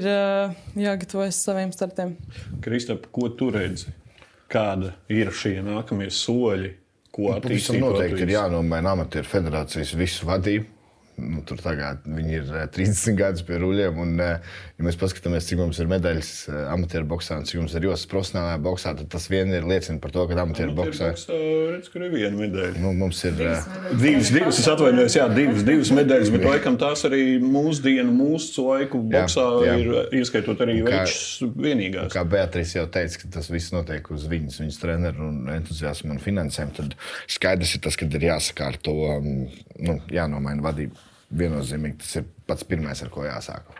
ir 0.00 0.08
jāgatavojas 0.08 1.44
saviem 1.44 1.76
startiem. 1.76 2.16
Kristap, 2.64 3.10
ko 3.12 3.28
tu 3.28 3.52
redzi? 3.52 3.92
Kāda 4.52 4.94
ir 5.12 5.28
šie 5.36 5.58
nākamie 5.64 6.08
soļi? 6.12 6.78
Ko 7.12 7.28
nu, 7.28 7.34
attīstīt. 7.36 7.80
Noteikti 7.82 8.24
ir 8.26 8.34
jānomaina 8.36 8.96
amatieru 8.96 9.28
federācijas 9.28 9.92
visu 9.98 10.28
vadību. 10.28 10.71
Nu, 11.20 11.42
tur 11.44 11.60
tagad 11.60 12.06
viņi 12.08 12.38
ir 12.38 12.46
30 12.72 13.10
eh, 13.12 13.16
gadus 13.18 13.44
pie 13.44 13.58
ruļļiem. 13.60 13.98
Un, 14.00 14.14
eh, 14.22 14.54
ja 14.78 14.86
mēs 14.86 14.96
paskatāmies, 15.00 15.44
cik 15.48 15.60
mums 15.60 15.80
ir 15.82 15.90
medaļas 15.90 16.30
eh, 16.48 16.60
amatieru 16.72 17.06
boxā 17.10 17.36
un 17.40 17.44
cik 17.48 17.60
mums 17.60 17.74
ir 17.76 17.86
jostas 17.90 18.08
profesionālajā 18.10 18.60
boxā, 18.64 18.94
tad 18.98 19.10
tas 19.12 19.28
vien 19.30 19.52
ir 19.52 19.66
liecina 19.68 20.00
par 20.02 20.14
to, 20.14 20.24
ka 20.30 20.38
amatieru 20.42 20.72
boxā 20.78 21.10
redz, 21.12 21.90
ir 21.92 22.06
viena 22.14 22.32
medaļa. 22.38 22.80
Nu, 22.80 22.94
mums 22.96 23.20
ir 23.28 23.36
divas, 23.36 24.32
divas, 24.32 24.62
es 24.62 24.70
atvainojos, 24.72 25.18
jā, 25.18 25.28
divas, 25.36 25.62
divas 25.68 25.92
medaļas, 25.98 26.32
bet 26.34 26.48
laikam 26.48 26.80
tās 26.80 27.04
arī 27.08 27.22
mūsdienu, 27.44 28.08
mūsu 28.16 28.66
laiku 28.70 29.02
boxā 29.12 29.46
jā, 29.66 29.76
jā. 29.76 29.76
ir 29.84 30.18
ieskaitot 30.22 30.64
arī 30.64 30.80
večs 30.88 31.44
vienīgās. 31.52 32.10
Kā 32.16 32.24
Beatrice 32.28 32.80
jau 32.80 32.88
teica, 32.92 33.20
ka 33.22 33.32
tas 33.38 33.52
viss 33.52 33.74
notiek 33.76 34.10
uz 34.16 34.26
viņas, 34.32 34.60
viņas 34.64 34.82
treneru 34.82 35.28
un 35.28 35.54
entuziasmu 35.58 36.16
un 36.16 36.24
finansēm, 36.24 36.74
tad 36.80 36.96
skaidrs 37.30 37.76
ir 37.76 37.86
tas, 37.86 38.00
ka 38.00 38.08
ir 38.08 38.28
jāsakārto, 38.32 38.98
nu, 39.22 40.00
jānomaina 40.12 40.64
vadība 40.64 41.11
viennozīmīgi 41.38 42.00
tas 42.02 42.16
ir 42.20 42.26
pats 42.48 42.66
pirmais, 42.68 43.02
ar 43.02 43.12
ko 43.12 43.26
jāsāk. 43.26 43.70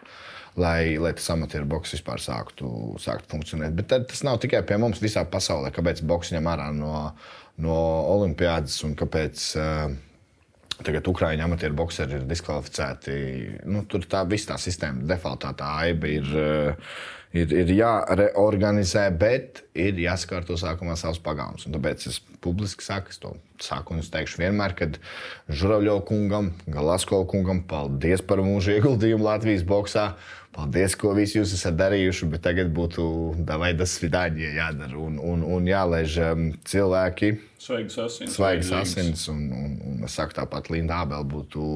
Lai, 0.61 0.99
lai 1.01 1.15
tas 1.17 1.31
amatieru 1.33 1.65
boks 1.69 1.95
vispār 1.95 2.21
sāktu, 2.21 2.69
sāktu 3.01 3.31
funkcionēt. 3.33 3.73
Bet 3.79 3.95
tas 4.11 4.25
nav 4.27 4.41
tikai 4.43 4.61
pie 4.69 4.77
mums, 4.81 5.01
visā 5.01 5.25
pasaulē. 5.25 5.71
Kāpēc 5.73 6.03
boks 6.05 6.35
ņem 6.35 6.51
ārā 6.53 6.69
no, 6.77 6.97
no 7.65 7.77
olimpiādas 8.13 8.77
un 8.85 8.93
kāpēc 9.01 9.47
uh, 9.57 9.95
tagad 10.87 11.09
Ukrāņu 11.11 11.47
amatieru 11.47 11.79
boxeri 11.79 12.19
ir 12.19 12.29
diskvalificēti? 12.31 13.17
Nu, 13.71 13.87
tur 13.91 14.07
tā 14.11 14.23
viss 14.29 14.49
tā 14.49 14.59
sistēma, 14.61 15.07
defaultā 15.15 15.55
tā 15.59 15.75
aiba 15.87 16.11
ir. 16.11 16.33
Uh, 16.33 16.95
ir, 17.37 17.53
ir 17.63 17.73
jāreorganizē, 17.77 19.07
bet 19.19 19.63
ir 19.79 19.99
jāsakārto 20.03 20.57
sākumā 20.61 20.97
savs. 21.01 21.21
Un 21.67 21.77
tāpēc 21.77 22.07
es 22.11 22.21
publiski 22.45 22.85
saku, 22.85 23.13
es 23.13 23.21
to 23.23 23.35
saku 23.63 23.95
un 23.95 24.03
es 24.03 24.11
teikšu 24.13 24.43
vienmēr, 24.43 24.77
kad 24.79 24.99
Žuravļo 25.49 25.99
kungam, 26.09 26.53
Galasko 26.67 27.23
kungam, 27.31 27.63
paldies 27.69 28.25
par 28.27 28.43
mūsu 28.45 28.77
ieguldījumu 28.77 29.29
Latvijas 29.29 29.65
boxā. 29.67 30.13
Paldies, 30.53 30.93
ko 31.01 31.15
visi 31.17 31.39
jūs 31.39 31.55
esat 31.57 31.79
darījuši, 31.79 32.27
bet 32.35 32.43
tagad 32.45 32.69
būtu 32.77 33.05
davai 33.49 33.71
das 33.73 33.95
vidāņie 34.03 34.51
jādara 34.59 34.99
un, 35.01 35.15
un, 35.17 35.45
un 35.49 35.69
jālaiž 35.69 36.17
um, 36.27 36.43
cilvēki. 36.69 37.31
Svaigas 37.63 37.97
asins. 38.05 38.35
Svaigas 38.37 38.73
asins 38.77 39.23
un, 39.33 39.47
un, 39.57 39.79
un 39.89 40.03
es 40.05 40.17
saku 40.19 40.37
tāpat 40.37 40.69
Linda 40.69 40.99
Abel 41.07 41.25
būtu 41.31 41.69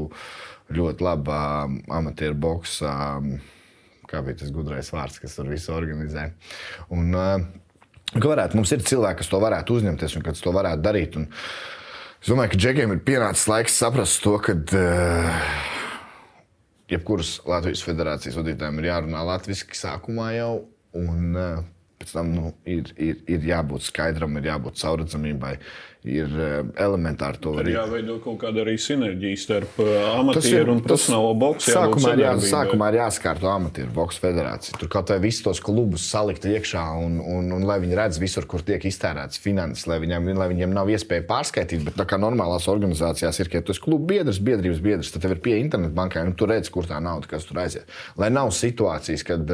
ļoti 0.76 1.06
laba 1.06 1.38
um, 1.64 1.78
amatieru 2.00 2.36
boxa. 2.36 2.92
Um, 3.16 3.38
kā 4.10 4.20
bija 4.26 4.42
tas 4.42 4.52
gudrais 4.52 4.92
vārds, 4.92 5.22
kas 5.24 5.38
tur 5.38 5.48
visu 5.48 5.72
organizē. 5.72 6.28
Un, 6.92 7.16
uh, 7.16 8.12
ka 8.12 8.26
varētu, 8.28 8.60
mums 8.60 8.74
ir 8.76 8.84
cilvēki, 8.84 9.22
kas 9.22 9.32
to 9.32 9.40
varētu 9.40 9.80
uzņemties 9.80 10.18
un 10.20 10.26
kas 10.28 10.44
to 10.44 10.52
varētu 10.52 10.84
darīt. 10.84 11.16
Un 11.16 11.30
es 11.32 12.28
domāju, 12.28 12.52
ka 12.52 12.60
Džekiem 12.60 12.92
ir 12.92 13.00
pienācis 13.08 13.48
laiks 13.48 13.80
saprast 13.80 14.20
to, 14.26 14.36
ka 14.44 14.52
uh, 14.52 15.50
jebkuras 16.90 17.36
Latvijas 17.48 17.84
federācijas 17.86 18.36
vadītājiem 18.38 18.82
ir 18.82 18.90
jārunā 18.90 19.24
latviešu 19.32 19.78
sākumā 19.78 20.32
jau. 20.36 20.52
Un, 20.96 21.32
uh, 21.34 21.64
Pēc 21.96 22.10
tam 22.12 22.28
nu, 22.36 22.50
ir, 22.68 22.90
ir, 23.00 23.22
ir 23.24 23.44
jābūt 23.48 23.86
skaidram, 23.86 24.34
ir 24.36 24.50
jābūt 24.50 24.76
caurredzamībai, 24.82 25.54
ir 26.06 26.30
uh, 26.30 26.60
elementāri 26.78 27.40
to 27.42 27.52
var 27.56 27.66
jāveido 27.66 28.16
kaut 28.22 28.38
kāda 28.44 28.62
arī 28.62 28.76
sinerģija 28.80 29.40
starp 29.40 29.80
uh, 29.82 29.90
amatieru 30.20 30.76
un 30.76 30.82
profesionālo 30.84 31.32
boksu. 31.38 31.72
Sākumā 31.74 32.12
jā, 32.20 32.32
sākumā 32.46 32.90
ir 32.92 32.98
jāskārto 33.00 33.50
amatieru 33.50 33.90
boxe 33.96 34.22
federācija. 34.22 34.78
Tur 34.78 34.90
kaut 34.92 35.10
vai 35.10 35.18
visus 35.26 35.42
tos 35.44 35.60
klubus 35.64 36.06
salikt 36.06 36.46
iekšā 36.46 36.84
un, 37.02 37.18
un, 37.20 37.50
un 37.56 37.66
lai 37.66 37.80
viņi 37.82 37.98
redz 37.98 38.20
visur, 38.22 38.46
kur 38.50 38.62
tiek 38.66 38.86
iztērēts 38.86 39.42
finanses, 39.42 39.86
lai 39.90 39.98
viņiem, 40.02 40.30
lai 40.38 40.48
viņiem 40.52 40.74
nav 40.76 40.90
iespēja 40.94 41.26
pārskaitīt. 41.28 41.82
Bet 41.88 41.98
tā 41.98 42.06
kā 42.08 42.20
normālās 42.22 42.68
organizācijās 42.70 43.42
ir, 43.42 43.50
ka 43.50 43.60
ja 43.60 43.66
tu 43.66 43.74
esi 43.74 43.82
klubu 43.82 44.06
biedrs, 44.14 44.38
biedrības 44.46 44.82
biedrs, 44.84 45.10
tad 45.14 45.26
tev 45.26 45.36
ir 45.36 45.42
pie 45.42 45.58
internetbankai 45.64 46.26
un 46.28 46.36
tu 46.38 46.46
redz, 46.48 46.70
kur 46.72 46.86
tā 46.86 47.02
nauda, 47.02 47.30
kas 47.30 47.48
tur 47.48 47.58
aiziet. 47.64 47.90
Lai 48.20 48.30
nav 48.30 48.54
situācijas, 48.54 49.26
kad 49.26 49.50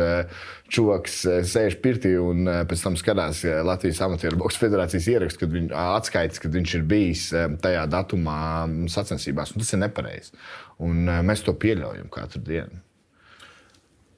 čoks 0.72 1.18
uh, 1.28 1.40
sēž 1.48 1.78
pirtī 1.84 2.14
un 2.20 2.48
pēc 2.68 2.84
tam 2.84 2.96
skatās 2.96 3.42
Latvijas 3.64 4.00
amatieru 4.06 4.38
boxe 4.40 4.60
federācijas 4.60 5.08
ierakstu, 5.12 5.44
kad 5.44 5.52
viņš 5.52 5.74
atskaitas, 5.82 6.41
kad 6.42 6.54
viņš 6.54 6.76
ir 6.78 6.86
bijis 6.90 7.26
uh, 7.36 7.46
tajā 7.62 7.84
datumā 7.90 8.38
mm, 8.66 8.90
sacensībās. 8.92 9.54
Un 9.54 9.62
tas 9.62 9.72
ir 9.74 9.82
nepareizi. 9.84 10.34
Un 10.82 11.06
uh, 11.06 11.20
mēs 11.26 11.44
to 11.46 11.54
pieļaujam 11.54 12.10
katru 12.12 12.42
dienu. 12.46 12.82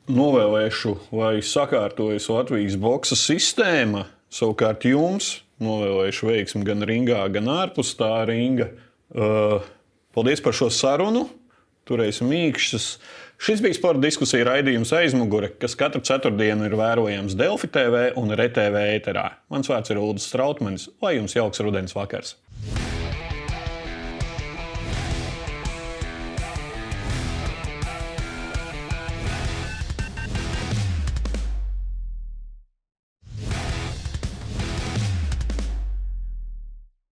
Novēlēšu, 0.04 0.98
lai 1.16 1.38
sakārtojas 1.40 2.28
Latvijas 2.28 2.76
boxa 2.80 3.16
sistēma. 3.16 4.04
Savukārt 4.34 4.84
jums 4.84 5.38
novēlēšu 5.62 6.28
veiksmi 6.28 6.64
gan 6.66 6.84
ringā, 6.84 7.22
gan 7.32 7.48
ārpus 7.52 7.94
tā 7.96 8.10
ringa. 8.28 8.68
Uh, 9.14 9.64
paldies 10.16 10.42
par 10.44 10.56
šo 10.56 10.68
sarunu. 10.72 11.28
Turēsim 11.88 12.30
mīkšķus. 12.32 12.88
Šis 13.44 13.60
bija 13.60 13.76
sporta 13.76 14.00
diskusija 14.00 14.46
raidījums 14.48 14.88
aizmugure, 14.96 15.50
kas 15.60 15.74
katru 15.76 16.00
ceturtdienu 16.08 16.64
ir 16.64 16.76
vērojams 16.80 17.34
Delfi 17.36 17.68
TV 17.74 18.06
un 18.16 18.32
RTV 18.32 18.86
ēterā. 18.94 19.26
Mans 19.52 19.68
vārds 19.68 19.92
ir 19.92 20.00
Ulrichs 20.00 20.30
Strautmanis. 20.30 20.88
Lai 21.04 21.18
jums 21.18 21.36
jauks 21.36 21.60
rudens 21.60 21.92
vakars! 21.92 22.38